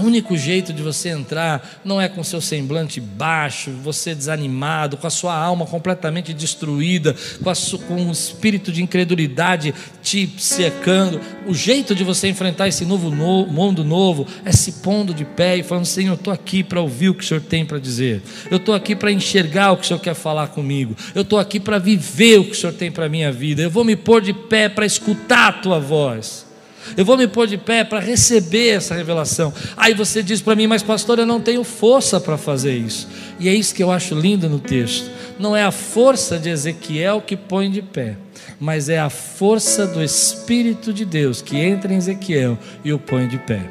o 0.00 0.04
único 0.04 0.36
jeito 0.36 0.72
de 0.72 0.82
você 0.82 1.10
entrar 1.10 1.80
não 1.84 2.00
é 2.00 2.08
com 2.08 2.22
seu 2.22 2.40
semblante 2.40 3.00
baixo, 3.00 3.70
você 3.82 4.14
desanimado, 4.14 4.96
com 4.96 5.06
a 5.06 5.10
sua 5.10 5.36
alma 5.36 5.66
completamente 5.66 6.32
destruída, 6.32 7.14
com, 7.42 7.54
su, 7.54 7.78
com 7.80 7.94
um 7.94 8.12
espírito 8.12 8.72
de 8.72 8.82
incredulidade 8.82 9.74
te 10.02 10.32
secando. 10.38 11.20
O 11.46 11.54
jeito 11.54 11.94
de 11.94 12.04
você 12.04 12.28
enfrentar 12.28 12.68
esse 12.68 12.84
novo 12.84 13.10
no, 13.10 13.46
mundo 13.46 13.84
novo 13.84 14.26
é 14.44 14.52
se 14.52 14.72
pondo 14.72 15.12
de 15.12 15.24
pé 15.24 15.56
e 15.56 15.62
falando: 15.62 15.84
Senhor, 15.84 16.12
eu 16.12 16.14
estou 16.14 16.32
aqui 16.32 16.62
para 16.62 16.80
ouvir 16.80 17.10
o 17.10 17.14
que 17.14 17.24
o 17.24 17.26
Senhor 17.26 17.42
tem 17.42 17.64
para 17.64 17.78
dizer, 17.78 18.22
eu 18.50 18.56
estou 18.56 18.74
aqui 18.74 18.94
para 18.94 19.12
enxergar 19.12 19.72
o 19.72 19.76
que 19.76 19.84
o 19.84 19.86
Senhor 19.86 20.00
quer 20.00 20.14
falar 20.14 20.48
comigo, 20.48 20.96
eu 21.14 21.22
estou 21.22 21.38
aqui 21.38 21.60
para 21.60 21.78
viver 21.78 22.38
o 22.38 22.44
que 22.44 22.52
o 22.52 22.54
Senhor 22.54 22.72
tem 22.72 22.90
para 22.90 23.08
minha 23.08 23.30
vida, 23.32 23.62
eu 23.62 23.70
vou 23.70 23.84
me 23.84 23.96
pôr 23.96 24.22
de 24.22 24.32
pé 24.32 24.68
para 24.68 24.86
escutar 24.86 25.48
a 25.48 25.52
tua 25.52 25.78
voz. 25.78 26.47
Eu 26.96 27.04
vou 27.04 27.16
me 27.16 27.26
pôr 27.26 27.46
de 27.46 27.56
pé 27.56 27.84
para 27.84 28.00
receber 28.00 28.68
essa 28.68 28.94
revelação. 28.94 29.52
Aí 29.76 29.94
você 29.94 30.22
diz 30.22 30.40
para 30.40 30.56
mim, 30.56 30.66
mas 30.66 30.82
pastor, 30.82 31.18
eu 31.18 31.26
não 31.26 31.40
tenho 31.40 31.64
força 31.64 32.20
para 32.20 32.36
fazer 32.36 32.76
isso. 32.76 33.08
E 33.38 33.48
é 33.48 33.54
isso 33.54 33.74
que 33.74 33.82
eu 33.82 33.90
acho 33.90 34.14
lindo 34.14 34.48
no 34.48 34.58
texto. 34.58 35.10
Não 35.38 35.56
é 35.56 35.62
a 35.62 35.70
força 35.70 36.38
de 36.38 36.48
Ezequiel 36.48 37.22
que 37.24 37.36
põe 37.36 37.70
de 37.70 37.80
pé, 37.80 38.16
mas 38.58 38.88
é 38.88 38.98
a 38.98 39.08
força 39.08 39.86
do 39.86 40.02
Espírito 40.02 40.92
de 40.92 41.04
Deus 41.04 41.40
que 41.40 41.56
entra 41.56 41.92
em 41.92 41.96
Ezequiel 41.96 42.58
e 42.84 42.92
o 42.92 42.98
põe 42.98 43.28
de 43.28 43.38
pé. 43.38 43.62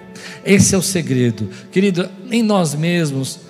Esse 0.45 0.75
é 0.75 0.77
o 0.77 0.81
segredo. 0.81 1.49
Querido, 1.71 2.09
em 2.31 2.41
nós 2.41 2.73
mesmos 2.73 3.46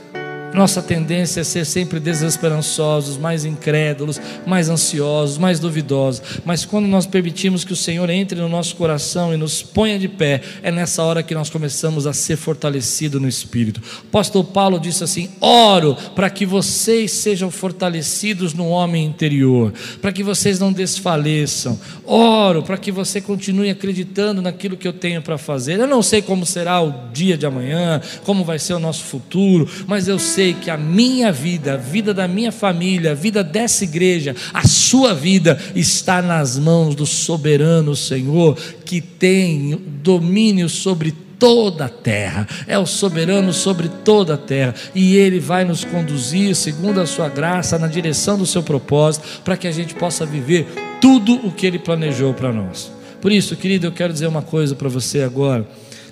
nossa 0.53 0.81
tendência 0.81 1.41
é 1.41 1.43
ser 1.43 1.65
sempre 1.65 1.99
desesperançosos, 1.99 3.17
mais 3.17 3.45
incrédulos, 3.45 4.19
mais 4.45 4.69
ansiosos, 4.69 5.37
mais 5.37 5.59
duvidosos. 5.59 6.21
Mas 6.45 6.65
quando 6.65 6.87
nós 6.87 7.05
permitimos 7.05 7.63
que 7.63 7.73
o 7.73 7.75
Senhor 7.75 8.09
entre 8.09 8.39
no 8.39 8.49
nosso 8.49 8.75
coração 8.75 9.33
e 9.33 9.37
nos 9.37 9.61
ponha 9.61 9.99
de 9.99 10.07
pé, 10.07 10.41
é 10.63 10.71
nessa 10.71 11.03
hora 11.03 11.21
que 11.21 11.35
nós 11.35 11.49
começamos 11.49 12.07
a 12.07 12.13
ser 12.13 12.37
fortalecidos 12.37 13.21
no 13.21 13.27
Espírito. 13.27 13.81
O 14.05 14.07
apóstolo 14.07 14.43
Paulo 14.43 14.79
disse 14.79 15.03
assim: 15.03 15.29
Oro 15.39 15.95
para 16.15 16.29
que 16.29 16.45
vocês 16.45 17.11
sejam 17.11 17.51
fortalecidos 17.51 18.53
no 18.53 18.67
homem 18.67 19.05
interior, 19.05 19.73
para 20.01 20.11
que 20.11 20.23
vocês 20.23 20.59
não 20.59 20.73
desfaleçam. 20.73 21.79
Oro 22.05 22.63
para 22.63 22.77
que 22.77 22.91
você 22.91 23.21
continue 23.21 23.69
acreditando 23.69 24.41
naquilo 24.41 24.77
que 24.77 24.87
eu 24.87 24.93
tenho 24.93 25.21
para 25.21 25.37
fazer. 25.37 25.79
Eu 25.79 25.87
não 25.87 26.01
sei 26.01 26.21
como 26.21 26.45
será 26.45 26.81
o 26.81 27.11
dia 27.11 27.37
de 27.37 27.45
amanhã, 27.45 28.01
como 28.23 28.43
vai 28.43 28.57
ser 28.57 28.73
o 28.73 28.79
nosso 28.79 29.03
futuro, 29.03 29.69
mas 29.85 30.07
eu 30.07 30.17
sei 30.17 30.46
sei 30.47 30.53
que 30.53 30.69
a 30.69 30.77
minha 30.77 31.29
vida, 31.29 31.73
a 31.73 31.77
vida 31.77 32.13
da 32.13 32.27
minha 32.27 32.53
família, 32.53 33.11
a 33.11 33.15
vida 33.15 33.43
dessa 33.43 33.83
igreja, 33.83 34.33
a 34.53 34.65
sua 34.65 35.13
vida 35.13 35.59
está 35.75 36.21
nas 36.21 36.57
mãos 36.57 36.95
do 36.95 37.05
soberano 37.05 37.95
Senhor, 37.95 38.57
que 38.85 39.01
tem 39.01 39.77
domínio 40.01 40.69
sobre 40.69 41.11
toda 41.37 41.85
a 41.85 41.89
terra, 41.89 42.47
é 42.65 42.79
o 42.79 42.85
soberano 42.85 43.51
sobre 43.51 43.89
toda 43.89 44.35
a 44.35 44.37
terra, 44.37 44.73
e 44.95 45.17
Ele 45.17 45.39
vai 45.39 45.65
nos 45.65 45.83
conduzir, 45.83 46.55
segundo 46.55 47.01
a 47.01 47.05
Sua 47.05 47.27
graça, 47.27 47.77
na 47.77 47.87
direção 47.87 48.37
do 48.37 48.45
seu 48.45 48.63
propósito, 48.63 49.41
para 49.43 49.57
que 49.57 49.67
a 49.67 49.71
gente 49.71 49.93
possa 49.95 50.25
viver 50.25 50.65
tudo 51.01 51.45
o 51.45 51.51
que 51.51 51.67
Ele 51.67 51.77
planejou 51.77 52.33
para 52.33 52.53
nós. 52.53 52.89
Por 53.19 53.31
isso, 53.31 53.55
querido, 53.57 53.87
eu 53.87 53.91
quero 53.91 54.13
dizer 54.13 54.27
uma 54.27 54.41
coisa 54.41 54.73
para 54.75 54.87
você 54.87 55.21
agora. 55.21 55.67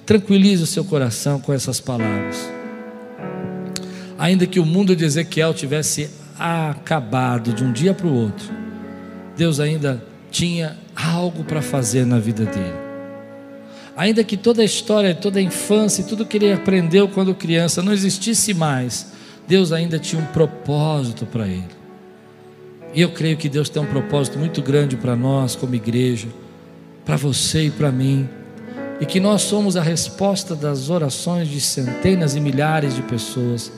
Tranquilize 0.06 0.62
o 0.62 0.67
seu 0.67 0.84
coração 0.84 1.39
com 1.39 1.54
essas 1.54 1.80
palavras. 1.80 2.64
Ainda 4.17 4.47
que 4.47 4.60
o 4.60 4.65
mundo 4.65 4.95
de 4.95 5.04
Ezequiel 5.04 5.54
tivesse 5.54 6.10
acabado 6.39 7.54
de 7.54 7.63
um 7.63 7.71
dia 7.71 7.93
para 7.93 8.08
o 8.08 8.13
outro, 8.13 8.49
Deus 9.36 9.60
ainda 9.60 10.04
tinha 10.32 10.78
algo 10.95 11.43
para 11.43 11.62
fazer 11.62 12.06
na 12.06 12.19
vida 12.19 12.45
dele. 12.45 12.86
Ainda 13.95 14.23
que 14.23 14.36
toda 14.36 14.62
a 14.62 14.65
história, 14.65 15.15
toda 15.15 15.39
a 15.39 15.41
infância, 15.41 16.04
tudo 16.04 16.25
que 16.25 16.38
ele 16.38 16.51
aprendeu 16.51 17.08
quando 17.08 17.34
criança 17.34 17.82
não 17.82 17.93
existisse 17.93 18.54
mais, 18.54 19.12
Deus 19.47 19.71
ainda 19.71 19.97
tinha 19.99 20.21
um 20.21 20.25
propósito 20.28 21.25
para 21.25 21.47
ele. 21.47 21.67
E 22.93 23.01
eu 23.01 23.12
creio 23.12 23.38
que 23.38 23.49
Deus 23.49 23.69
tem 23.69 23.82
um 23.82 23.86
propósito 23.86 24.39
muito 24.39 24.62
grande 24.62 24.95
para 24.95 25.15
nós, 25.15 25.56
como 25.56 25.75
igreja, 25.75 26.28
para 27.06 27.17
você 27.17 27.67
e 27.67 27.71
para 27.71 27.91
mim, 27.91 28.28
e 28.99 29.06
que 29.06 29.19
nós 29.19 29.41
somos 29.41 29.75
a 29.75 29.82
resposta 29.82 30.56
das 30.56 30.89
orações 30.89 31.49
de 31.49 31.60
centenas 31.60 32.36
e 32.36 32.39
milhares 32.39 32.95
de 32.95 33.01
pessoas 33.01 33.71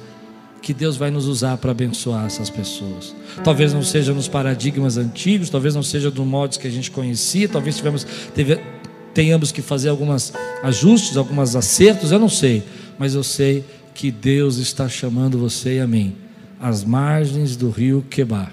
que 0.62 0.74
Deus 0.74 0.98
vai 0.98 1.10
nos 1.10 1.28
usar 1.28 1.58
para 1.58 1.72
abençoar 1.72 2.26
essas 2.26 2.50
pessoas. 2.50 3.16
Talvez 3.44 3.74
não 3.74 3.84
seja 3.84 4.14
nos 4.14 4.28
paradigmas 4.28 4.98
antigos, 4.98 5.50
talvez 5.50 5.76
não 5.76 5.84
seja 5.84 6.12
do 6.12 6.26
modos 6.26 6.58
que 6.58 6.68
a 6.68 6.72
gente 6.72 6.92
conhecia, 6.92 7.48
talvez 7.48 7.78
tivemos, 7.78 8.06
teve, 8.34 8.60
tenhamos 9.14 9.52
que 9.52 9.62
fazer 9.62 9.90
alguns 9.90 10.34
ajustes, 10.64 11.16
alguns 11.18 11.56
acertos, 11.56 12.12
eu 12.12 12.20
não 12.20 12.30
sei, 12.30 12.64
mas 12.98 13.14
eu 13.14 13.24
sei 13.24 13.64
que 13.94 14.12
Deus 14.12 14.58
está 14.58 14.88
chamando 14.90 15.38
você 15.38 15.78
e 15.78 15.80
a 15.80 15.88
mim 15.88 16.16
às 16.60 16.84
margens 16.84 17.56
do 17.56 17.70
rio 17.70 18.04
Quebar 18.10 18.52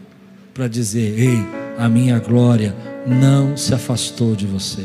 para 0.53 0.69
dizer: 0.69 1.19
Ei, 1.19 1.39
a 1.79 1.89
minha 1.89 2.19
glória 2.19 2.75
não 3.07 3.57
se 3.57 3.75
afastou 3.75 4.35
de 4.35 4.47
você 4.47 4.85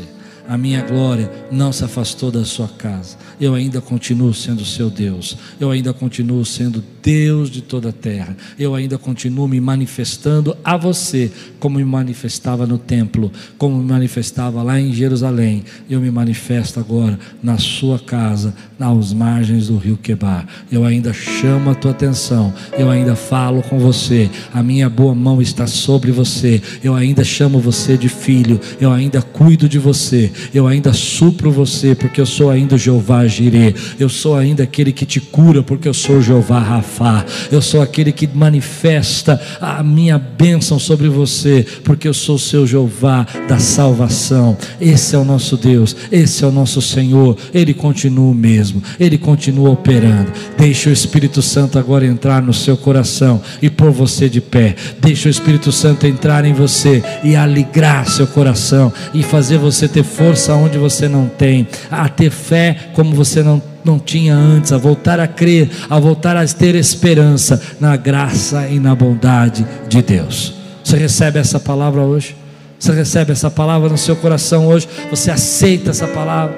a 0.50 0.58
minha 0.58 0.82
glória 0.82 1.30
não 1.48 1.72
se 1.72 1.84
afastou 1.84 2.28
da 2.28 2.44
sua 2.44 2.66
casa. 2.66 3.16
Eu 3.40 3.54
ainda 3.54 3.80
continuo 3.80 4.34
sendo 4.34 4.64
seu 4.64 4.90
Deus. 4.90 5.36
Eu 5.60 5.70
ainda 5.70 5.92
continuo 5.92 6.44
sendo 6.44 6.82
Deus 7.00 7.48
de 7.48 7.62
toda 7.62 7.90
a 7.90 7.92
terra. 7.92 8.36
Eu 8.58 8.74
ainda 8.74 8.98
continuo 8.98 9.46
me 9.46 9.60
manifestando 9.60 10.56
a 10.64 10.76
você, 10.76 11.30
como 11.60 11.78
me 11.78 11.84
manifestava 11.84 12.66
no 12.66 12.78
templo, 12.78 13.30
como 13.56 13.78
me 13.78 13.92
manifestava 13.92 14.60
lá 14.60 14.78
em 14.80 14.92
Jerusalém. 14.92 15.62
Eu 15.88 16.00
me 16.00 16.10
manifesto 16.10 16.80
agora 16.80 17.16
na 17.40 17.56
sua 17.56 18.00
casa, 18.00 18.52
nas 18.76 19.12
margens 19.12 19.68
do 19.68 19.76
rio 19.76 19.96
Quebar. 19.96 20.48
Eu 20.70 20.84
ainda 20.84 21.12
chamo 21.12 21.70
a 21.70 21.76
tua 21.76 21.92
atenção. 21.92 22.52
Eu 22.76 22.90
ainda 22.90 23.14
falo 23.14 23.62
com 23.62 23.78
você. 23.78 24.28
A 24.52 24.64
minha 24.64 24.90
boa 24.90 25.14
mão 25.14 25.40
está 25.40 25.68
sobre 25.68 26.10
você. 26.10 26.60
Eu 26.82 26.96
ainda 26.96 27.22
chamo 27.22 27.60
você 27.60 27.96
de 27.96 28.08
filho. 28.08 28.60
Eu 28.80 28.90
ainda 28.90 29.22
cuido 29.22 29.68
de 29.68 29.78
você 29.78 30.32
eu 30.54 30.66
ainda 30.66 30.92
supro 30.92 31.50
você, 31.50 31.94
porque 31.94 32.20
eu 32.20 32.26
sou 32.26 32.50
ainda 32.50 32.78
Jeová 32.78 33.26
Jireh, 33.26 33.74
eu 33.98 34.08
sou 34.08 34.36
ainda 34.36 34.62
aquele 34.62 34.92
que 34.92 35.06
te 35.06 35.20
cura, 35.20 35.62
porque 35.62 35.88
eu 35.88 35.94
sou 35.94 36.20
Jeová 36.20 36.58
Rafá, 36.58 37.24
eu 37.50 37.60
sou 37.60 37.82
aquele 37.82 38.12
que 38.12 38.28
manifesta 38.32 39.40
a 39.60 39.82
minha 39.82 40.18
bênção 40.18 40.78
sobre 40.78 41.08
você, 41.08 41.66
porque 41.84 42.08
eu 42.08 42.14
sou 42.14 42.36
o 42.36 42.38
seu 42.38 42.66
Jeová 42.66 43.26
da 43.48 43.58
salvação. 43.58 44.56
Esse 44.80 45.14
é 45.14 45.18
o 45.18 45.24
nosso 45.24 45.56
Deus, 45.56 45.96
esse 46.10 46.44
é 46.44 46.46
o 46.46 46.52
nosso 46.52 46.80
Senhor, 46.80 47.36
ele 47.52 47.74
continua 47.74 48.30
o 48.30 48.34
mesmo, 48.34 48.82
ele 48.98 49.18
continua 49.18 49.70
operando. 49.70 50.32
Deixa 50.56 50.90
o 50.90 50.92
Espírito 50.92 51.42
Santo 51.42 51.78
agora 51.78 52.06
entrar 52.06 52.42
no 52.42 52.52
seu 52.52 52.76
coração 52.76 53.40
e 53.60 53.68
pôr 53.68 53.90
você 53.90 54.28
de 54.28 54.40
pé. 54.40 54.74
Deixa 55.00 55.28
o 55.28 55.30
Espírito 55.30 55.72
Santo 55.72 56.06
entrar 56.06 56.44
em 56.44 56.52
você 56.52 57.02
e 57.22 57.36
alegrar 57.36 58.08
seu 58.08 58.26
coração 58.26 58.92
e 59.12 59.22
fazer 59.22 59.58
você 59.58 59.88
ter 59.88 60.04
força 60.04 60.29
força 60.30 60.54
onde 60.54 60.78
você 60.78 61.08
não 61.08 61.26
tem, 61.26 61.66
a 61.90 62.08
ter 62.08 62.30
fé 62.30 62.90
como 62.92 63.12
você 63.16 63.42
não, 63.42 63.60
não 63.84 63.98
tinha 63.98 64.32
antes, 64.32 64.70
a 64.70 64.78
voltar 64.78 65.18
a 65.18 65.26
crer, 65.26 65.68
a 65.88 65.98
voltar 65.98 66.36
a 66.36 66.46
ter 66.46 66.76
esperança 66.76 67.60
na 67.80 67.96
graça 67.96 68.68
e 68.68 68.78
na 68.78 68.94
bondade 68.94 69.66
de 69.88 70.00
Deus. 70.00 70.54
Você 70.84 70.96
recebe 70.96 71.40
essa 71.40 71.58
palavra 71.58 72.02
hoje? 72.02 72.36
Você 72.78 72.92
recebe 72.92 73.32
essa 73.32 73.50
palavra 73.50 73.88
no 73.88 73.98
seu 73.98 74.14
coração 74.14 74.68
hoje? 74.68 74.88
Você 75.10 75.32
aceita 75.32 75.90
essa 75.90 76.06
palavra? 76.06 76.56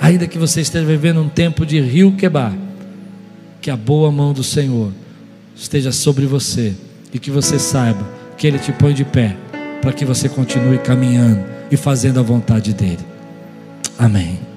Ainda 0.00 0.26
que 0.26 0.36
você 0.36 0.60
esteja 0.60 0.84
vivendo 0.84 1.22
um 1.22 1.28
tempo 1.28 1.64
de 1.64 1.80
rio 1.80 2.16
quebar, 2.16 2.52
que 3.60 3.70
a 3.70 3.76
boa 3.76 4.10
mão 4.10 4.32
do 4.32 4.42
Senhor 4.42 4.90
esteja 5.54 5.92
sobre 5.92 6.26
você 6.26 6.74
e 7.14 7.20
que 7.20 7.30
você 7.30 7.56
saiba 7.56 8.04
que 8.36 8.48
Ele 8.48 8.58
te 8.58 8.72
põe 8.72 8.92
de 8.92 9.04
pé 9.04 9.36
para 9.80 9.92
que 9.92 10.04
você 10.04 10.28
continue 10.28 10.78
caminhando 10.78 11.44
e 11.70 11.76
fazendo 11.76 12.18
a 12.18 12.22
vontade 12.22 12.74
dEle. 12.74 13.11
Amém. 14.02 14.51